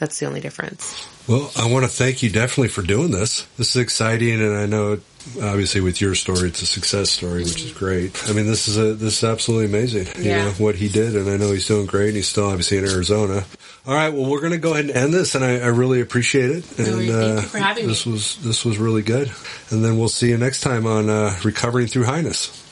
That's 0.00 0.18
the 0.18 0.26
only 0.26 0.40
difference. 0.40 1.08
Well, 1.26 1.50
I 1.56 1.70
want 1.70 1.84
to 1.84 1.90
thank 1.90 2.22
you 2.22 2.28
definitely 2.28 2.68
for 2.68 2.82
doing 2.82 3.10
this. 3.10 3.46
This 3.56 3.74
is 3.74 3.82
exciting, 3.82 4.42
and 4.42 4.54
I 4.54 4.66
know 4.66 4.98
obviously 5.42 5.80
with 5.80 6.00
your 6.00 6.14
story, 6.14 6.48
it's 6.48 6.60
a 6.60 6.66
success 6.66 7.10
story, 7.10 7.44
which 7.44 7.62
is 7.62 7.72
great. 7.72 8.22
I 8.28 8.32
mean, 8.32 8.46
this 8.46 8.68
is 8.68 8.76
a 8.76 8.92
this 8.92 9.22
is 9.22 9.24
absolutely 9.24 9.66
amazing. 9.66 10.06
You 10.22 10.30
yeah. 10.30 10.44
know 10.44 10.50
what 10.52 10.74
he 10.74 10.88
did, 10.88 11.16
and 11.16 11.30
I 11.30 11.38
know 11.38 11.50
he's 11.52 11.66
doing 11.66 11.86
great. 11.86 12.08
And 12.08 12.16
he's 12.16 12.28
still 12.28 12.46
obviously 12.46 12.76
in 12.76 12.84
Arizona. 12.84 13.44
All 13.86 13.94
right, 13.94 14.10
well, 14.10 14.30
we're 14.30 14.40
going 14.40 14.52
to 14.52 14.58
go 14.58 14.72
ahead 14.72 14.86
and 14.86 14.96
end 14.96 15.14
this, 15.14 15.34
and 15.34 15.44
I, 15.44 15.60
I 15.60 15.68
really 15.68 16.00
appreciate 16.00 16.50
it. 16.50 16.78
And 16.78 16.86
thank 16.86 17.10
uh, 17.10 17.34
you 17.36 17.40
for 17.42 17.58
having 17.58 17.86
this 17.86 18.06
me. 18.06 18.12
was 18.12 18.36
this 18.42 18.64
was 18.64 18.78
really 18.78 19.02
good. 19.02 19.32
And 19.70 19.84
then 19.84 19.98
we'll 19.98 20.08
see 20.08 20.28
you 20.28 20.36
next 20.36 20.60
time 20.60 20.86
on 20.86 21.08
uh, 21.08 21.38
Recovering 21.42 21.86
Through 21.86 22.04
Highness. 22.04 22.63